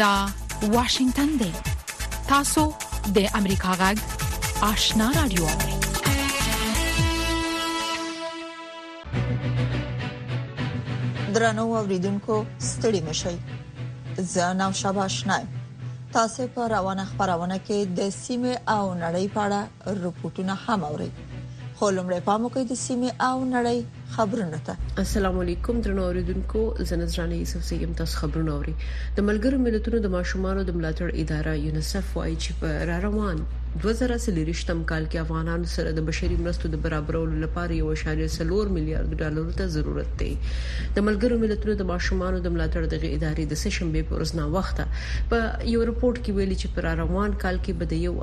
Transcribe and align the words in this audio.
دا 0.00 0.26
واشنگتن 0.72 1.26
دی 1.40 1.50
تاسو 2.28 2.62
د 3.16 3.18
امریکا 3.34 3.72
غږ 3.80 3.98
آشنا 4.72 5.08
رادیو 5.16 5.46
درنو 11.34 11.64
اوریدونکو 11.72 12.44
ستړي 12.70 13.00
مشي 13.08 13.36
زه 14.34 14.52
نو 14.62 14.70
شابه 14.82 15.02
آشنا 15.04 15.38
تاسو 16.12 16.46
په 16.54 16.68
روانه 16.76 17.04
خبرونه 17.12 17.58
کې 17.66 17.78
د 18.00 18.16
سیمه 18.20 18.52
او 18.76 18.84
نړۍ 19.04 19.24
په 19.34 19.40
اړه 19.46 19.60
رپورټونه 20.02 20.54
هم 20.66 20.80
اورئ 20.90 21.10
خو 21.82 21.88
لمړی 21.98 22.20
پام 22.28 22.40
وکړئ 22.44 22.64
د 22.70 22.74
سیمه 22.86 23.10
او 23.28 23.36
نړۍ 23.54 23.78
خبرونه 24.14 24.58
ته 24.66 24.74
السلام 25.02 25.36
علیکم 25.44 25.76
درنو 25.84 26.02
اوریدونکو 26.08 26.60
زنزرانه 26.90 27.34
یوسف 27.42 27.62
سیم 27.68 27.92
تاسو 28.00 28.14
خبرونه 28.22 28.52
اوري 28.56 28.74
د 28.78 29.18
ملګرو 29.28 29.58
ملتونو 29.66 29.98
د 30.06 30.12
ماشومانو 30.16 30.60
د 30.70 30.76
ملاتړ 30.78 31.08
اداره 31.22 31.54
یونیسف 31.66 32.04
وايي 32.18 32.34
چې 32.44 32.50
په 32.64 32.68
را 32.90 32.98
روان 33.06 33.36
2023م 33.84 34.78
کال 34.90 35.04
کې 35.10 35.22
افغانانو 35.24 35.66
سره 35.76 35.90
د 36.00 36.06
بشري 36.10 36.36
مرستو 36.44 36.72
د 36.74 36.84
برابرولو 36.88 37.34
لپاره 37.46 37.78
یو 37.82 37.88
شاریه 38.02 38.28
سلور 38.36 38.64
میلیارډ 38.76 39.18
ډالر 39.22 39.56
ته 39.62 39.72
ضرورت 39.78 40.10
دی 40.24 40.30
د 40.50 41.08
ملګرو 41.08 41.40
ملتونو 41.46 41.78
د 41.80 41.90
ماشومانو 41.94 42.44
د 42.48 42.56
ملاتړ 42.58 42.82
دغه 42.98 43.14
ادارې 43.16 43.44
د 43.56 43.62
سشنبه 43.64 44.06
په 44.12 44.20
ورځ 44.20 44.42
نه 44.42 44.52
وخته 44.58 45.26
په 45.34 45.74
یو 45.76 45.90
رپورت 45.92 46.20
کې 46.22 46.36
ویلي 46.40 46.60
چې 46.62 46.76
پر 46.76 46.90
روان 47.04 47.38
کال 47.46 47.56
کې 47.64 47.84
بده 47.84 48.04
یو 48.04 48.16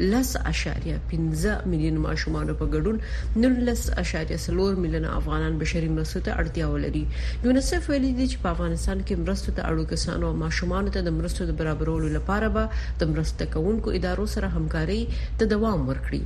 10.15 0.00 1.66
میلیون 1.70 1.96
ماشومان 2.04 2.52
په 2.60 2.66
ګډون 2.74 3.00
19.4 3.44 4.78
میلیون 4.84 5.04
افغانان 5.18 5.58
بشري 5.62 5.88
مرستو 5.96 6.22
ته 6.28 6.36
اړتیا 6.44 6.68
ولري 6.74 7.02
یونیسف 7.48 7.90
ویلي 7.92 8.12
دی 8.20 8.28
چې 8.32 8.42
په 8.44 8.54
افغانستان 8.56 9.02
کې 9.04 9.22
مرستو 9.24 9.56
ته 9.58 9.68
اړو 9.72 9.84
کسانو 9.94 10.30
او 10.32 10.40
ماشومان 10.44 10.90
ته 10.98 11.06
د 11.08 11.16
مرستو 11.20 11.48
د 11.52 11.58
برابرولو 11.62 12.12
لپاره 12.18 12.48
به 12.58 12.82
د 13.04 13.12
مرسته 13.14 13.52
کوونکو 13.56 13.96
ادارو 14.02 14.26
سره 14.36 14.54
همکاري 14.58 15.00
ته 15.16 15.52
دوام 15.56 15.88
ورکړي 15.88 16.22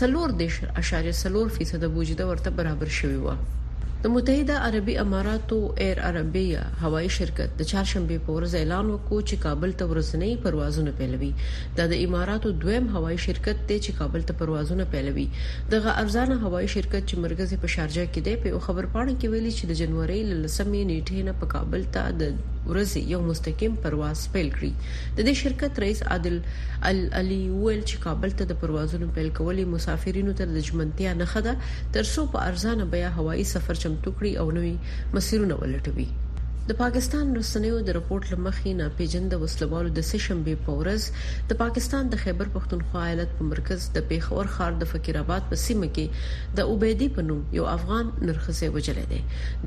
سلور 0.00 0.28
دیش 0.40 0.54
اشاریه 0.82 1.14
سلور 1.24 1.46
فیصد 1.58 1.84
بوجوده 1.96 2.24
ورته 2.30 2.50
برابر 2.60 2.88
شوی 2.98 3.20
و 3.22 3.26
د 4.04 4.06
متحده 4.14 4.54
عربی 4.66 4.94
اماراتو 5.04 5.56
ایر 5.86 5.98
عربیا 6.10 6.62
هوایی 6.82 7.10
شرکت 7.16 7.48
د 7.62 7.64
چهارشنبه 7.72 8.16
په 8.26 8.30
ورځ 8.36 8.52
اعلان 8.60 8.86
وکړ 8.92 9.18
چې 9.28 9.36
کابل 9.46 9.70
ته 9.82 9.86
ورځنی 9.92 10.32
پروازونه 10.46 10.90
پیلوي 11.00 11.32
دا 11.80 11.84
د 11.94 11.96
اماراتو 12.08 12.48
دویم 12.64 12.86
هوایی 12.96 13.18
شرکت 13.26 13.58
دی 13.68 13.78
چې 13.84 13.98
کابل 14.02 14.20
ته 14.30 14.34
پروازونه 14.42 14.84
پیلوي 14.96 15.26
دغه 15.76 15.96
ارزانه 16.04 16.36
هوایی 16.48 16.68
شرکت 16.76 17.02
چې 17.10 17.24
مرکز 17.28 17.48
په 17.66 17.74
شارجه 17.78 18.04
کې 18.12 18.20
دی 18.28 18.34
په 18.44 18.48
خبر 18.68 18.84
پاڼه 18.96 19.14
کې 19.18 19.26
ویلي 19.34 19.52
چې 19.58 19.64
د 19.72 19.74
جنوري 19.82 20.20
لسمې 20.30 20.82
نیټه 20.92 21.18
نه 21.30 21.34
په 21.42 21.46
کابل 21.56 21.82
ته 21.98 22.04
د 22.22 22.24
ورځي 22.70 23.00
یو 23.14 23.20
مستقیم 23.30 23.72
پرواز 23.82 24.18
پیل 24.32 24.48
کړي 24.56 24.72
د 25.16 25.18
دې 25.26 25.34
شرکت 25.42 25.72
رئیس 25.84 26.00
عادل 26.14 26.36
علي 27.20 27.40
ویل 27.62 27.82
چې 27.90 27.96
کابل 28.06 28.30
ته 28.38 28.44
د 28.50 28.60
پروازونو 28.62 29.06
پیل 29.18 29.28
کولو 29.40 29.62
مسافرینو 29.74 30.36
ته 30.40 30.44
د 30.56 30.66
ژمنتیا 30.70 31.10
نه 31.20 31.26
خده 31.34 31.54
تر 31.98 32.04
څو 32.14 32.20
په 32.34 32.38
ارزانه 32.52 32.84
بیا 32.96 33.08
هوایي 33.20 33.44
سفر 33.54 33.74
چمتو 33.84 34.14
کړي 34.18 34.32
او 34.42 34.46
نوې 34.56 34.76
مسیرونه 35.18 35.54
ولټوي 35.62 36.08
د 36.68 36.74
پاکستان 36.80 37.26
رسنیو 37.40 37.76
د 37.84 37.90
رپورت 37.96 38.26
لمخې 38.32 38.72
نه 38.80 38.86
پیجن 38.96 39.24
د 39.34 39.38
وسلوالو 39.44 39.90
د 39.98 40.04
سشنبه 40.10 40.54
په 40.66 40.72
ورځ 40.80 41.02
د 41.52 41.56
پاکستان 41.62 42.02
د 42.14 42.20
خیبر 42.24 42.46
پښتونخوا 42.56 43.04
ایالت 43.06 43.30
په 43.38 43.44
مرکز 43.52 43.80
د 43.96 44.04
پیښور 44.10 44.44
خار 44.56 44.72
د 44.82 44.90
فقیر 44.92 45.16
آباد 45.22 45.42
په 45.54 45.60
سیمه 45.66 45.88
کې 45.96 46.06
د 46.60 46.74
عبیدی 46.74 47.08
په 47.16 47.20
نوم 47.30 47.40
یو 47.58 47.64
افغان 47.76 48.04
نرخصه 48.28 48.68
وجلې 48.74 49.04
ده 49.14 49.20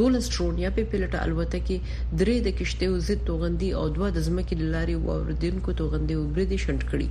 دولس 0.00 0.28
ټرونیا 0.34 0.68
په 0.76 0.84
پیلټه 0.92 1.22
الوتکه 1.24 1.78
درې 2.20 2.36
د 2.44 2.48
کشتیو 2.60 3.00
ضد 3.06 3.24
توغندي 3.30 3.70
او 3.78 3.82
دوه 3.96 4.10
د 4.18 4.26
ځمکې 4.26 4.68
لاري 4.74 4.94
واوردونکو 5.06 5.74
توغندي 5.80 6.16
وبریدي 6.20 6.58
شنډ 6.66 6.80
کړي 6.92 7.08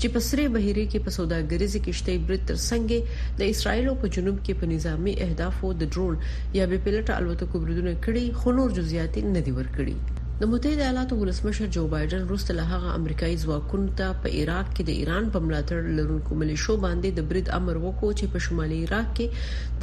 چې 0.00 0.06
په 0.16 0.20
سری 0.28 0.44
بهیره 0.56 0.84
کې 0.90 1.04
په 1.06 1.10
سوداګریزي 1.18 1.80
کشته 1.88 2.10
برید 2.28 2.42
تر 2.50 2.58
څنګه 2.68 2.96
د 3.40 3.50
اسرایلو 3.54 3.92
په 4.04 4.12
جنوب 4.18 4.36
کې 4.44 4.58
په 4.60 4.64
نظامی 4.74 5.12
اهدافو 5.26 5.66
د 5.80 5.82
ډرون 5.92 6.14
یا 6.58 6.64
بې 6.70 6.78
پلټه 6.84 7.12
الوتکو 7.20 7.56
بریدونه 7.66 7.92
کړي 8.06 8.24
خو 8.40 8.48
نور 8.60 8.68
جزئیات 8.78 9.12
نه 9.34 9.40
دي 9.48 9.52
ورکړي 9.58 9.94
د 10.40 10.46
متحده 10.52 10.82
ایالاتو 10.86 11.14
ولسمشر 11.20 11.66
جو 11.76 11.80
بایدن 11.94 12.22
روسته 12.32 12.52
له 12.58 12.64
هغه 12.72 12.88
امریکایي 12.98 13.36
ځواکونو 13.44 13.88
ته 14.00 14.06
په 14.26 14.38
عراق 14.40 14.66
کې 14.74 14.82
د 14.90 14.98
ایران 15.00 15.24
په 15.36 15.46
ملاتړ 15.46 15.80
لرونکو 15.98 16.30
ملیشو 16.42 16.74
باندې 16.86 17.08
د 17.16 17.20
برید 17.32 17.46
امر 17.58 17.74
وکړ 17.86 18.08
چې 18.20 18.26
په 18.34 18.38
شمالي 18.46 18.78
عراق 18.86 19.08
کې 19.16 19.26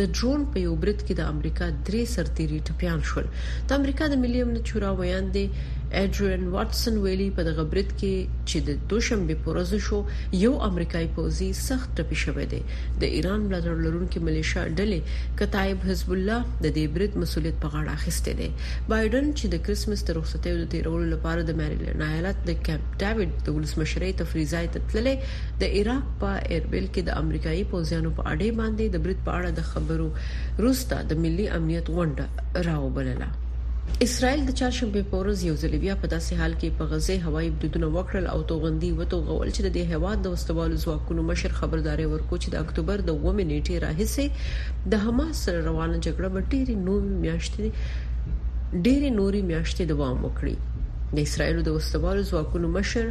د 0.01 0.13
ډرون 0.17 0.39
په 0.53 0.57
یو 0.67 0.73
برید 0.85 0.99
کې 1.05 1.13
د 1.19 1.33
امریکا 1.33 1.66
درې 1.88 2.01
سرتیري 2.16 2.59
ټپيان 2.69 2.99
شول 3.09 3.25
د 3.71 3.79
امریکا 3.79 4.05
د 4.13 4.21
ملي 4.23 4.39
امنیت 4.45 4.66
شورا 4.73 4.91
ویاندې 5.01 5.43
اډریان 6.03 6.44
واټسن 6.56 6.94
ویلي 7.03 7.28
په 7.38 7.41
دغه 7.50 7.63
برید 7.73 7.90
کې 8.00 8.13
چې 8.51 8.57
د 8.68 8.78
دوشنبه 8.94 9.35
په 9.44 9.47
ورځ 9.51 9.72
شو 9.88 9.97
یو 10.44 10.51
امریکایي 10.69 11.09
پوځي 11.18 11.50
سخت 11.68 11.90
ټپي 12.00 12.18
شوی 12.23 12.46
دی 12.53 12.62
د 13.03 13.13
ایران 13.18 13.41
بلادر 13.50 13.73
لرونکو 13.85 14.18
ملیشیا 14.29 14.63
ډلې 14.78 15.00
کتایب 15.41 15.78
حزب 15.91 16.09
الله 16.16 16.40
د 16.63 16.66
دې 16.78 16.85
برید 16.97 17.13
مسولیت 17.23 17.56
په 17.66 17.73
غاړه 17.73 17.91
اخیسته 17.97 18.31
دی 18.41 18.50
بایدن 18.90 19.25
چې 19.38 19.46
د 19.53 19.63
کریسمس 19.69 20.00
تر 20.09 20.13
رخصتۍ 20.22 20.51
د 20.63 20.68
تیرولو 20.73 21.06
لپاره 21.13 21.41
د 21.51 21.62
میریلند 21.62 22.02
ایالت 22.09 22.38
د 22.50 22.59
کیمپ 22.69 22.85
ډیوډ 23.03 23.29
د 23.46 23.57
ولسمشری 23.59 24.12
تفریزای 24.23 24.66
تتللې 24.75 25.16
د 25.63 25.79
عراق 25.79 26.03
په 26.25 26.29
ایربل 26.53 26.85
کې 26.94 27.02
د 27.12 27.25
امریکایي 27.25 27.63
پوځیانو 27.72 28.09
په 28.19 28.23
اړه 28.35 28.47
باندې 28.62 28.85
د 28.97 29.07
برید 29.07 29.19
په 29.31 29.40
اړه 29.40 29.63
د 29.63 29.72
خبرو 29.72 30.09
روستا 30.67 30.97
د 31.09 31.25
ملي 31.25 31.46
امنیت 31.57 31.88
غونډه 31.97 32.25
راوبلله 32.69 33.29
اسرائیل 34.03 34.41
د 34.46 34.51
چهارشنبه 34.59 35.01
په 35.12 35.16
ورځ 35.22 35.38
یو 35.50 35.53
ځل 35.62 35.75
بیا 35.84 35.96
په 36.01 36.07
داسې 36.13 36.31
حال 36.41 36.53
کې 36.59 36.75
په 36.78 36.84
غزه 36.94 37.16
هوایي 37.28 37.50
حدودونه 37.56 37.88
وکړل 37.97 38.25
او 38.34 38.40
توغندي 38.51 38.90
وتوغول 39.00 39.50
چې 39.56 39.62
د 39.63 39.78
هواد 39.91 40.18
د 40.25 40.34
واستوالو 40.34 40.79
ځواکونو 40.84 41.22
مشر 41.31 41.51
خبرداري 41.59 42.06
ورکو 42.13 42.35
چې 42.44 42.47
د 42.56 42.66
اکتوبر 42.68 42.97
د 43.09 43.16
9 43.25 43.50
نیټې 43.51 43.75
راهیسې 43.85 44.25
د 44.96 45.05
حماس 45.05 45.35
سره 45.46 45.59
روانه 45.70 45.97
جګړه 46.05 46.29
به 46.34 46.41
ډېری 46.52 46.76
نوې 46.87 47.16
میاشتې 47.23 47.66
ډېری 48.85 49.09
نوري 49.22 49.41
میاشتې 49.49 49.84
دوام 49.91 50.17
وکړي 50.22 50.55
د 51.16 51.28
اسرائیل 51.28 51.59
د 51.70 51.78
واستوالو 51.78 52.28
ځواکونو 52.34 52.67
مشر 52.78 53.05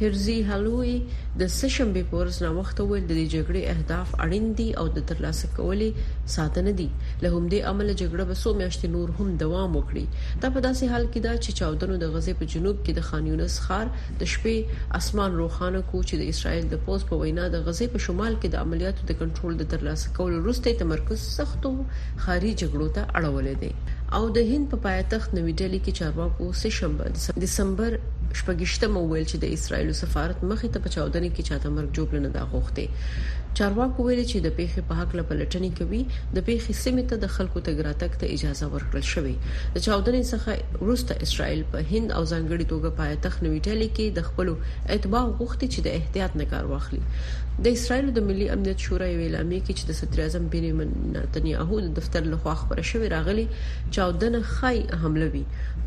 هرزي 0.00 0.32
هلوي 0.50 0.94
د 1.42 1.48
سشنبه 1.60 2.00
پورس 2.10 2.36
نه 2.44 2.48
وخت 2.58 2.78
ویل 2.88 3.04
د 3.10 3.14
جګړې 3.34 3.62
اهداف 3.74 4.08
اړین 4.24 4.46
دي 4.58 4.66
او 4.80 4.82
د 4.96 5.04
ترلاسه 5.10 5.46
کولې 5.58 5.90
ساتنه 6.36 6.72
دي 6.80 6.88
له 7.22 7.28
همدې 7.34 7.60
عمل 7.70 7.88
جګړه 8.00 8.24
به 8.30 8.36
سو 8.42 8.50
میاشتې 8.60 8.86
نور 8.96 9.08
هم 9.20 9.28
دوام 9.44 9.70
وکړي 9.78 10.06
دا 10.42 10.48
په 10.56 10.60
داسې 10.66 10.84
حال 10.94 11.06
کې 11.12 11.20
دا 11.28 11.32
چې 11.44 11.50
چاودنو 11.60 11.94
د 12.02 12.12
غزې 12.14 12.34
په 12.38 12.44
جنوب 12.56 12.76
کې 12.84 12.92
د 12.98 13.06
خان 13.08 13.22
یونس 13.30 13.56
خار 13.68 13.86
د 13.94 14.22
شپې 14.34 14.56
اسمان 14.98 15.30
روخانه 15.42 15.80
کوچ 15.92 16.08
د 16.22 16.28
اسرایل 16.34 16.64
د 16.72 16.84
پوز 16.88 17.00
په 17.12 17.20
وینا 17.22 17.44
د 17.54 17.64
غزې 17.66 17.86
په 17.94 17.98
شمال 18.08 18.32
کې 18.40 18.48
د 18.50 18.56
عملیاتو 18.66 19.00
د 19.12 19.18
کنټرول 19.22 19.54
د 19.62 19.70
ترلاسه 19.76 20.06
کولو 20.18 20.36
وروسته 20.44 20.68
تمرکز 20.82 21.18
سختو 21.38 21.70
خاري 22.24 22.52
جګړو 22.60 22.86
ته 22.98 23.02
اړولې 23.16 23.54
دي 23.62 23.72
او 24.20 24.22
د 24.36 24.44
هند 24.50 24.64
په 24.74 24.84
پایتخت 24.88 25.28
نوې 25.38 25.52
ډلې 25.60 25.78
کې 25.84 25.92
چارواکو 25.98 26.44
سه 26.60 26.68
شنبه 26.78 27.04
دسمبر 27.46 27.90
شپږشتمه 28.40 28.98
وویل 29.02 29.26
چې 29.30 29.36
د 29.38 29.44
اسرایلو 29.56 29.94
سفارت 30.02 30.38
مخې 30.50 30.68
ته 30.72 30.78
په 30.84 30.88
چاودنې 30.94 31.30
کې 31.34 31.42
چاته 31.48 31.68
مرګ 31.76 31.88
جوړ 31.96 32.08
نه 32.24 32.30
دا 32.36 32.42
غوښتي 32.52 32.86
چارواکو 33.58 34.00
ویلي 34.08 34.22
چې 34.30 34.38
د 34.44 34.48
پیښې 34.58 34.80
په 34.88 34.94
حق 35.02 35.10
لپلټنې 35.18 35.70
کوي 35.78 36.02
د 36.38 36.42
پیښې 36.48 36.72
سیمه 36.82 37.02
ته 37.12 37.16
د 37.24 37.30
خلکو 37.36 37.58
تګ 37.68 37.76
راتګ 37.88 38.12
ته 38.20 38.26
اجازه 38.34 38.66
ورکړل 38.74 39.04
شوې 39.12 39.34
د 39.76 39.84
چاودنې 39.86 40.22
څخه 40.32 40.50
روسته 40.88 41.12
اسرائیل 41.26 41.62
په 41.76 41.84
هند 41.90 42.08
او 42.16 42.22
ځانګړي 42.32 42.64
توګه 42.72 42.88
په 42.98 43.04
تخت 43.26 43.38
نوې 43.46 43.60
ټلي 43.70 43.88
کې 43.96 44.06
د 44.10 44.20
خپل 44.28 44.48
اتباع 44.96 45.22
غوښتي 45.38 45.66
چې 45.74 45.80
د 45.86 45.96
احتیاط 46.00 46.32
نه 46.40 46.46
کار 46.52 46.64
واخلي 46.72 47.00
د 47.66 47.78
اسرائیل 47.78 48.08
د 48.18 48.26
ملي 48.28 48.46
امنیت 48.54 48.78
شورا 48.86 49.08
یو 49.12 49.20
اعلان 49.26 49.50
کې 49.66 49.72
چې 49.78 49.84
د 49.88 49.92
صدر 50.00 50.18
اعظم 50.24 50.44
بنیامین 50.56 50.90
نتنیاهو 51.14 51.74
د 51.84 51.88
دفتر 52.00 52.22
له 52.32 52.36
خوا 52.42 52.54
خبره 52.64 52.82
شوې 52.90 53.06
راغلي 53.16 53.46
چاودنه 53.94 54.40
خای 54.56 54.78
حمله 55.06 55.26
وی 55.36 55.42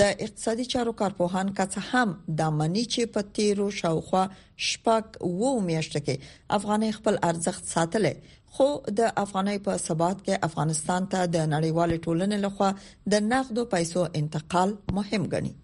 د 0.00 0.14
اقتصادي 0.24 0.64
چارو 0.74 0.92
کارپوهان 0.98 1.48
کڅ 1.56 1.74
هم 1.88 2.12
د 2.40 2.54
منی 2.60 2.84
چې 2.94 3.10
په 3.16 3.24
تیرو 3.38 3.66
شاوخوا 3.78 4.22
شپږ 4.68 5.18
وو 5.42 5.50
میاشت 5.66 5.98
کې 5.98 6.32
افغاني 6.58 6.88
خپل 6.98 7.18
ارزښت 7.30 7.74
ساتلې 7.74 8.40
خو 8.56 8.68
د 9.00 9.12
افغاني 9.26 9.58
په 9.68 9.76
ثبات 9.86 10.18
کې 10.24 10.40
افغانستان 10.50 11.10
ته 11.14 11.28
د 11.36 11.48
نړیوال 11.54 11.94
ټولنې 12.06 12.40
لخوا 12.46 12.72
د 13.16 13.24
نقدو 13.30 13.68
پیسو 13.76 14.06
انتقال 14.22 14.74
مهم 15.00 15.28
ګڼي 15.34 15.54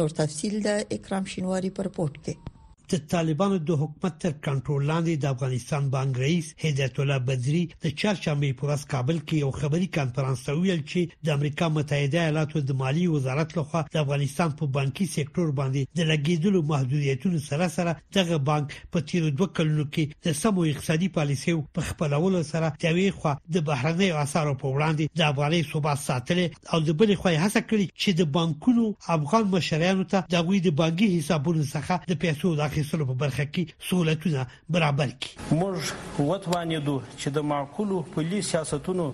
نور 0.00 0.18
تفصيل 0.22 0.60
د 0.68 0.94
اکرام 0.98 1.32
شینواری 1.34 1.70
پر 1.80 1.92
پورت 1.98 2.18
کې 2.24 2.56
د 2.92 2.98
طالبانو 3.12 3.56
د 3.68 3.78
حکومت 3.82 4.14
تر 4.24 4.32
کنټرول 4.44 4.82
لاندې 4.90 5.14
د 5.22 5.34
افغانستان 5.34 5.82
بانک 5.94 6.14
رئیس 6.24 6.46
هدایت 6.64 6.94
الله 7.02 7.18
بدری 7.30 7.60
د 7.72 7.84
چړشمې 8.00 8.50
په 8.60 8.66
ورځ 8.66 8.82
کابل 8.92 9.18
کې 9.26 9.36
یو 9.44 9.50
خبري 9.60 9.88
کانفرنس 9.96 10.40
ته 10.46 10.52
ویل 10.62 10.80
چې 10.90 11.00
د 11.28 11.36
امریکا 11.38 11.66
متحده 11.76 12.18
ایالاتو 12.22 12.58
د 12.68 12.78
مالی 12.82 13.04
وزارت 13.14 13.50
لخوا 13.58 13.80
د 13.96 13.98
افغانستان 14.04 14.50
په 14.60 14.64
بانکي 14.76 15.06
سکتور 15.16 15.48
باندې 15.58 15.82
د 16.00 16.08
لګیدلو 16.12 16.60
محدودیتونو 16.72 17.38
سره 17.48 17.64
سره 17.76 17.92
دغه 18.18 18.36
بانک 18.50 18.68
په 18.96 19.06
تیر 19.12 19.24
دوه 19.38 19.48
کلونو 19.60 19.84
کې 19.94 20.04
د 20.28 20.40
سمو 20.44 20.60
اقتصادي 20.72 21.08
پالیسیو 21.18 21.62
په 21.80 21.86
خپلولو 21.90 22.42
سره 22.52 22.72
د 22.78 22.82
یوې 22.90 23.08
خوا 23.18 23.34
د 23.58 23.68
بهرنیو 23.68 24.16
اثارو 24.24 24.54
په 24.64 24.72
وړاندې 24.78 25.18
د 25.18 25.20
افغاني 25.30 25.60
ثبات 25.74 25.98
ساتل 26.06 26.42
او 26.72 26.78
د 26.88 26.90
بلې 27.00 27.16
خوا 27.20 27.32
هڅه 27.44 27.60
کړې 27.68 28.00
چې 28.00 28.24
د 28.24 28.32
بانکونو 28.40 28.86
افغان 29.18 29.44
مشرانو 29.56 30.10
ته 30.16 30.26
د 30.34 30.48
غوي 30.48 30.64
د 30.70 30.76
بانکي 30.82 31.10
حسابونو 31.18 31.66
څخه 31.74 32.04
د 32.14 32.20
پیسو 32.26 32.54
داخل 32.64 32.76
اخیستلو 32.78 33.04
په 33.06 33.14
برخه 33.22 33.44
کې 33.54 33.72
سہولتونه 33.88 34.42
برابر 34.76 35.12
کړي 35.22 35.62
موږ 35.62 35.78
وټوانې 36.00 36.80
دوه 36.90 37.06
چې 37.20 37.32
د 37.38 37.46
معقولو 37.52 38.02
پلي 38.16 38.42
سیاستونو 38.50 39.06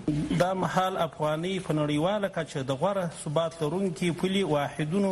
دا 0.42 0.50
مهال 0.62 0.96
افغاني 1.08 1.52
په 1.66 1.72
نړیواله 1.80 2.28
کچه 2.36 2.64
د 2.70 2.80
غوړه 2.80 3.04
ثبات 3.24 3.58
لرونکي 3.62 4.12
پولي 4.22 4.42
واحدونو 4.52 5.10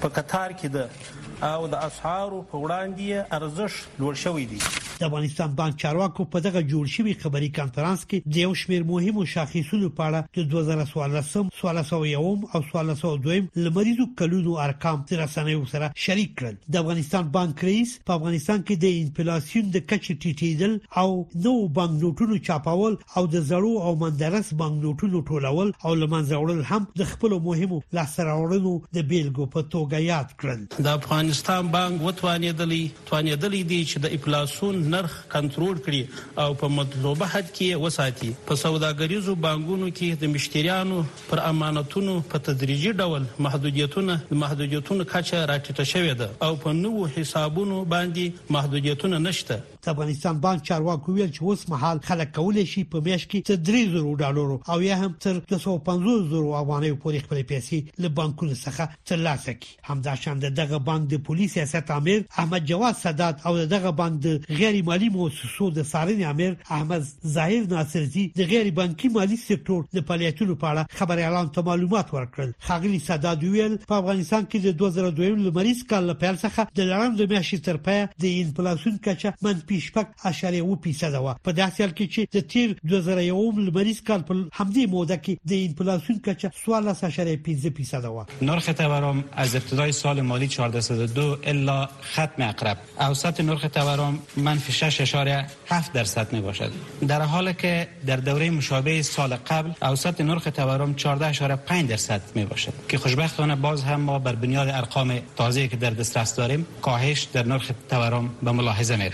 په 0.00 0.14
قطار 0.18 0.56
کې 0.58 0.68
ده 0.76 1.52
او 1.54 1.68
د 1.74 1.84
اسعارو 1.88 2.40
په 2.50 2.62
وړاندې 2.64 3.34
ارزښت 3.38 4.00
لوړ 4.02 4.20
شوی 4.24 4.46
دی 4.52 4.60
د 5.00 5.06
افغانستان 5.08 5.54
بانک 5.60 5.80
چارواکو 5.82 6.24
په 6.32 6.42
دغه 6.46 6.60
جوړ 6.72 6.92
شوی 6.96 7.14
خبري 7.22 7.48
کانفرنس 7.60 8.04
کې 8.10 8.34
د 8.34 8.36
یو 8.44 8.52
شمېر 8.60 8.84
مهمو 8.90 9.24
شاخصونو 9.34 9.88
په 9.96 10.06
اړه 10.08 10.20
د 10.40 10.52
2014 10.56 11.40
1401 11.44 12.20
او 12.20 12.62
1402 12.64 13.66
لمریزو 13.66 14.06
کلونو 14.20 14.56
ارقام 14.66 15.02
تر 15.10 15.22
رسنیو 15.24 15.64
سره 15.72 15.90
شریک 16.06 16.34
کړل 16.40 16.60
د 16.76 16.82
افغانستان 16.84 17.32
بانک 17.38 17.64
رئیس 17.70 17.96
په 18.10 18.18
افغانستان 18.20 18.62
کې 18.62 18.84
د 18.84 19.00
انفلیسیون 19.00 19.72
د 19.78 19.84
کچې 19.88 20.12
ټیټېدل 20.24 20.78
او 21.02 21.26
نو 21.48 21.56
بانک 21.80 21.98
نوټونو 22.04 22.40
چاپول 22.50 22.94
او 23.18 23.26
د 23.36 23.43
د 23.44 23.46
زړو 23.50 23.70
او 23.86 23.90
مندرس 24.00 24.50
بانګنوټونو 24.58 25.20
ټولول 25.30 25.70
او 25.86 25.90
لمنځه 26.02 26.36
وړل 26.42 26.60
هم 26.68 26.84
د 27.00 27.08
خپل 27.12 27.32
مهمو 27.46 27.78
لاسره 27.98 28.36
وړلو 28.42 28.72
د 28.96 29.04
بیلګو 29.12 29.44
په 29.54 29.60
توګه 29.74 29.98
یاد 30.04 30.30
کړل 30.42 30.60
د 30.86 30.88
افغانستان 30.98 31.68
بانک 31.74 32.04
وتوانېدلې 32.06 32.82
توانېدلې 33.10 33.62
دي 33.72 33.80
چې 33.90 34.02
د 34.04 34.14
افلاسون 34.18 34.78
نرخ 34.94 35.18
کنټرول 35.34 35.82
کړي 35.88 36.02
او 36.46 36.56
په 36.62 36.72
مطلوبه 36.78 37.28
حد 37.34 37.50
کې 37.50 37.84
وساتي 37.84 38.30
په 38.52 38.60
سوداګریزو 38.64 39.36
بانکونو 39.48 39.90
کې 39.90 40.24
د 40.24 40.34
مشتریانو 40.36 41.02
پر 41.32 41.44
امانتونو 41.52 42.16
په 42.32 42.42
تدریجي 42.50 42.94
ډول 43.02 43.28
محدودیتونه 43.48 44.18
محدودیتونه 44.44 45.10
کچه 45.14 45.44
راټیټه 45.52 45.84
شوې 45.92 46.24
ده 46.24 46.50
او 46.50 46.58
په 46.66 46.74
نوو 46.82 47.06
حسابونو 47.18 47.84
باندې 47.96 48.52
محدودیتونه 48.58 49.22
نشته 49.28 49.62
د 49.84 49.88
افغانستان 49.88 50.38
بانک 50.44 50.62
چارواکو 50.68 51.12
ویل 51.14 51.30
چې 51.36 51.40
اوس 51.42 51.62
مهال 51.70 51.98
خلک 52.08 52.30
کولای 52.36 52.62
شي 52.74 52.82
په 52.92 53.00
میاشت 53.06 53.26
کې 53.32 53.48
تر 53.48 53.80
3000 53.88 54.20
ډالرو 54.20 54.54
او 54.74 54.76
یا 54.84 54.96
هم 55.00 55.08
تر 55.24 55.40
250 55.48 56.22
زره 56.30 56.52
افغانۍ 56.60 56.92
پورې 57.02 57.26
خپل 57.26 57.40
پیسې 57.50 58.02
له 58.04 58.08
بانکونو 58.20 58.54
څخه 58.62 58.88
ترلاسه 59.10 59.52
کړي 59.56 59.88
همداشان 59.90 60.38
دغه 60.60 60.78
بانک 60.86 61.10
د 61.10 61.20
پولیس 61.26 61.52
سیاست 61.56 61.90
امیر 61.98 62.22
احمد 62.44 62.64
جواد 62.70 62.94
سادات 63.02 63.44
او 63.50 63.52
دغه 63.74 63.92
بانک 64.00 64.22
د 64.28 64.38
غیر 64.62 64.78
مالی 64.88 65.08
موسسو 65.18 65.68
د 65.80 65.86
سارنې 65.92 66.30
امیر 66.34 66.56
احمد 66.78 67.10
ظاهر 67.36 67.68
ناصرزي 67.74 68.24
د 68.42 68.48
غیر 68.54 68.72
بانکي 68.80 69.12
مالی 69.18 69.38
سکتور 69.44 69.84
د 69.98 70.06
فعالیتونو 70.12 70.58
په 70.64 70.72
اړه 70.74 71.02
خبري 71.02 71.28
اعلان 71.28 71.52
ته 71.58 71.68
معلومات 71.70 72.14
ورکړل 72.16 72.56
خاغلی 72.70 73.02
سادات 73.10 73.46
ویل 73.56 73.76
په 73.92 74.00
افغانستان 74.04 74.48
کې 74.48 74.64
د 74.64 75.12
2002 75.18 75.44
لمریز 75.46 75.84
کال 75.94 76.10
لپاره 76.14 76.42
څخه 76.46 76.74
د 76.82 76.90
لړم 76.94 77.22
د 77.22 77.30
میاشتې 77.36 77.68
تر 77.70 77.82
پای 77.88 78.04
د 78.26 78.34
انفلیسیون 78.40 79.00
کچه 79.10 79.36
منفي 79.46 79.73
پیشپک 79.74 80.06
اشاره 80.24 80.56
او 80.56 80.76
فیصد 80.84 81.14
و 81.14 81.34
په 81.44 81.52
داسې 81.52 81.80
حال 81.84 81.92
کې 81.98 82.06
چې 82.14 82.22
د 82.34 82.38
تیر 82.52 82.68
2001 82.88 83.58
لمریز 83.68 84.00
کال 84.10 84.22
په 84.28 84.34
همدې 84.58 84.84
موده 84.94 85.16
کې 85.24 85.32
د 85.50 85.52
انفلاسیون 85.62 86.18
کچا 86.26 86.50
14.5 86.58 87.74
فیصد 87.78 88.04
و 88.10 88.24
نرخ 88.48 88.66
تورم 88.80 89.22
از 89.44 89.56
ابتدای 89.60 89.92
سال 90.00 90.20
مالی 90.28 90.48
1402 90.58 91.24
الا 91.54 91.76
ختم 92.10 92.42
اقرب 92.52 92.76
اوسط 93.06 93.40
نرخ 93.48 93.66
تورم 93.78 94.18
منفی 94.36 94.72
6.7 94.90 95.92
درصد 95.94 96.32
می 96.32 96.40
باشد 96.40 96.72
در 97.08 97.22
حالی 97.22 97.54
که 97.54 97.88
در 98.06 98.16
دوره 98.16 98.50
مشابه 98.50 99.02
سال 99.02 99.34
قبل 99.36 99.70
اوسط 99.86 100.20
نرخ 100.20 100.44
تورم 100.48 100.94
14.5 100.96 101.72
درصد 101.88 102.22
می 102.34 102.44
باشد 102.44 102.72
که 102.88 102.98
خوشبختانه 102.98 103.56
باز 103.56 103.82
هم 103.82 104.00
ما 104.00 104.18
بر 104.18 104.34
بنیاد 104.34 104.68
ارقام 104.68 105.18
تازه 105.36 105.68
که 105.68 105.76
در 105.76 105.90
دسترس 105.90 106.36
داریم 106.36 106.66
کاهش 106.82 107.24
در 107.32 107.46
نرخ 107.46 107.70
تورم 107.90 108.30
به 108.42 108.52
ملاحظه 108.52 108.96
می 108.96 109.10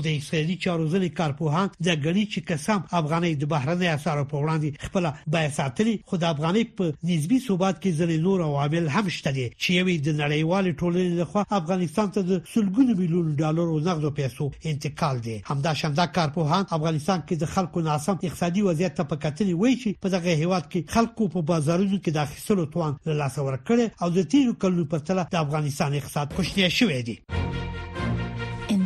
خو 0.00 0.04
د 0.08 0.12
اقتصادي 0.16 0.54
چارو 0.64 0.84
ځلې 0.92 1.08
کارپوهان 1.16 1.66
ځګړي 1.86 2.24
چې 2.32 2.40
قسم 2.50 2.80
افغاني 3.00 3.30
د 3.40 3.44
بهرنۍ 3.52 3.88
اسارو 3.96 4.24
په 4.30 4.36
وړاندې 4.42 4.68
خپل 4.84 5.04
بای 5.34 5.48
ساتلي 5.58 5.94
خو 6.12 6.18
د 6.22 6.24
افغاني 6.34 6.62
په 6.78 6.84
نسبی 7.10 7.38
ثبات 7.46 7.76
کې 7.82 7.90
ځلې 8.00 8.16
نور 8.26 8.38
عوامل 8.48 8.86
هم 8.94 9.06
شته 9.16 9.32
چې 9.60 9.68
یوې 9.80 9.94
د 10.06 10.16
نړیوال 10.22 10.64
ټولنې 10.80 11.12
لخوا 11.20 11.42
افغانستان 11.60 12.06
ته 12.16 12.20
د 12.30 12.40
سلګونو 12.54 12.92
میلیون 13.02 13.26
ډالرو 13.42 13.76
نغدو 13.90 14.10
پیسو 14.22 14.44
انتقال 14.72 15.16
دي 15.28 15.36
همدا 15.50 15.72
شمدا 15.82 16.06
کارپوهان 16.16 16.62
افغانستان 16.80 17.18
کې 17.28 17.36
د 17.44 17.54
خلکو 17.54 17.78
ناسم 17.92 18.16
اقتصادي 18.26 18.62
وضعیت 18.70 18.96
ته 18.98 19.10
په 19.14 19.22
کتلې 19.24 19.54
وایي 19.64 19.76
چې 19.82 19.90
په 20.02 20.08
دغه 20.14 20.38
هیواد 20.44 20.64
کې 20.70 20.80
خلکو 20.98 21.30
په 21.38 21.46
بازارونو 21.54 21.96
کې 22.02 22.10
د 22.18 22.26
اخیستلو 22.26 22.66
توان 22.74 22.92
له 23.12 23.20
لاسه 23.22 23.48
ورکړي 23.48 23.86
او 24.02 24.08
د 24.18 24.28
تیرو 24.34 24.56
کلونو 24.64 24.90
په 24.94 25.06
تله 25.08 25.28
د 25.34 25.46
افغانستان 25.46 26.00
اقتصاد 26.04 26.38
خوشنیا 26.38 26.68
شوې 26.78 27.00
دي 27.08 27.18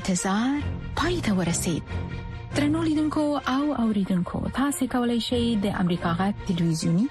انتظار 0.09 0.63
پای 0.97 1.21
ته 1.21 1.33
ورسید 1.33 1.83
ترنو 2.55 2.83
لیدونکو 2.83 3.21
او 3.49 3.75
اوریدونکو 3.81 4.41
تاسو 4.55 4.87
کولی 4.93 5.21
شئ 5.27 5.55
د 5.63 5.67
امریکا 5.81 6.13
غا 6.19 6.27
ټلویزیونی 6.49 7.07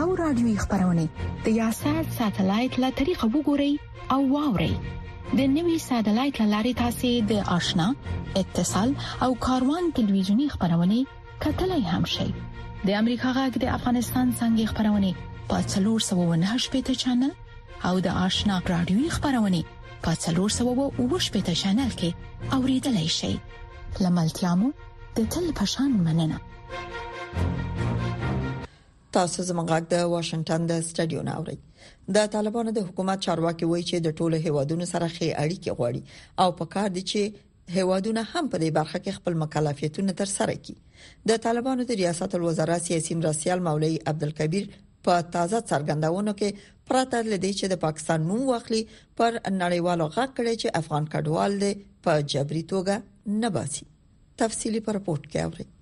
او 0.00 0.14
رادیوي 0.20 0.54
خبرونه 0.56 1.08
د 1.46 1.48
یاشات 1.60 2.06
ساتلایت 2.18 2.74
له 2.84 2.90
طریقو 3.00 3.26
وګورئ 3.34 3.72
او 4.16 4.20
واورئ 4.34 4.72
د 5.36 5.40
نوي 5.56 5.78
ساتلایت 5.88 6.38
لاري 6.54 6.74
تاسو 6.84 7.10
د 7.32 7.52
آشنا 7.58 7.88
اتصال 8.40 8.94
او 9.26 9.30
کاروان 9.46 9.84
ټلویزیونی 10.00 10.46
خبرونه 10.56 10.98
کتلای 11.46 11.82
هم 11.92 12.04
شئ 12.16 12.28
د 12.32 12.88
امریکا 13.00 13.30
غاګ 13.38 13.52
د 13.64 13.76
افغانستان 13.78 14.26
څنګه 14.40 14.64
خبرونه 14.70 15.10
په 15.48 15.56
398 15.78 16.76
پیټه 16.76 17.06
چنل 17.06 17.88
او 17.90 17.94
د 18.08 18.20
آشنا 18.28 18.62
رادیوي 18.76 19.08
خبرونه 19.18 19.60
په 20.04 20.10
308 20.14 21.54
چینل 21.62 21.92
کې 21.98 22.10
اوریدلای 22.56 23.08
شئ 23.18 23.34
لملتيامو 24.04 24.68
د 25.16 25.28
تل 25.34 25.46
پشان 25.60 25.90
مننه 26.08 26.38
تاسو 29.16 29.38
زموږ 29.48 29.70
د 29.92 29.94
واشنگټن 30.14 30.60
د 30.70 30.72
سټډیو 30.88 31.22
نه 31.30 31.32
اورئ 31.40 31.56
د 32.16 32.30
طالبانو 32.36 32.74
د 32.78 32.86
حکومت 32.88 33.18
چارواکي 33.26 33.66
وایي 33.70 33.84
چې 33.90 33.96
د 34.06 34.08
ټولو 34.18 34.36
هیوادونو 34.46 34.84
سره 34.92 35.06
خې 35.14 35.28
اړیکې 35.42 35.70
غواړي 35.78 36.02
او 36.44 36.48
په 36.58 36.64
کار 36.74 36.88
دي 36.96 37.02
چې 37.10 37.20
هیوادونه 37.76 38.22
هم 38.32 38.44
په 38.52 38.56
دې 38.62 38.70
برخه 38.78 38.98
کې 39.04 39.16
خپل 39.20 39.34
مکلفیتونه 39.44 40.12
تر 40.20 40.28
سره 40.38 40.54
کړي 40.64 41.24
د 41.30 41.40
طالبانو 41.46 41.86
د 41.88 41.92
ریاست 42.00 42.34
الوزرا 42.40 42.78
سیاسي 42.88 43.14
مرسیال 43.22 43.60
مولوی 43.68 43.94
عبدالکبیر 44.12 44.68
په 45.08 45.14
تازه 45.36 45.60
څرګندونو 45.70 46.32
کې 46.40 46.48
پراته 46.90 47.20
لدې 47.28 47.48
چې 47.60 47.68
د 47.70 47.76
پاکستان 47.84 48.26
نوم 48.32 48.42
واخلي 48.48 48.80
پر 49.20 49.36
نړیوالو 49.36 50.10
غږ 50.16 50.28
کړي 50.36 50.52
چې 50.60 50.74
افغان 50.82 51.08
کډوال 51.14 51.56
دي 51.62 51.70
په 52.06 52.20
جبري 52.34 52.60
توګه 52.72 53.38
نه 53.44 53.50
باسي 53.56 53.86
تفصيلي 54.42 54.82
پرپورت 54.90 55.26
کې 55.32 55.48
اوري 55.48 55.72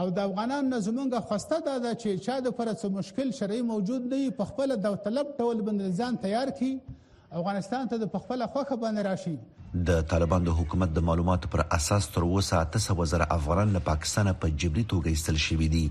او 0.00 0.10
د 0.16 0.18
افغانان 0.26 0.72
زمونږه 0.88 1.18
خواسته 1.28 1.78
ده 1.86 1.90
چې 2.02 2.20
چا 2.26 2.36
د 2.44 2.52
پر 2.60 2.68
څه 2.82 2.90
مشکل 2.98 3.32
شرعي 3.38 3.62
موجود 3.70 4.06
نه 4.12 4.30
په 4.38 4.46
خپل 4.52 4.74
د 4.84 4.94
طلب 5.06 5.32
ټول 5.40 5.58
باندې 5.66 5.98
ځان 6.02 6.16
تیار 6.22 6.52
کړي 6.60 7.36
افغانستان 7.40 7.90
ته 7.90 7.98
د 8.04 8.12
خپل 8.22 8.44
خوخه 8.54 8.78
باندې 8.84 9.04
راشي 9.08 9.84
د 9.90 10.00
طالبان 10.14 10.46
د 10.48 10.56
حکومت 10.62 10.94
د 10.98 11.06
معلوماتو 11.10 11.52
پر 11.56 11.64
اساس 11.78 12.08
تر 12.14 12.26
اوسه 12.30 12.62
9000 12.78 13.26
افغانان 13.36 13.74
له 13.76 13.84
پاکستان 13.90 14.32
په 14.46 14.52
جبري 14.64 14.84
توګه 14.94 15.12
ایستل 15.16 15.40
شوي 15.46 15.68
دي 15.76 15.84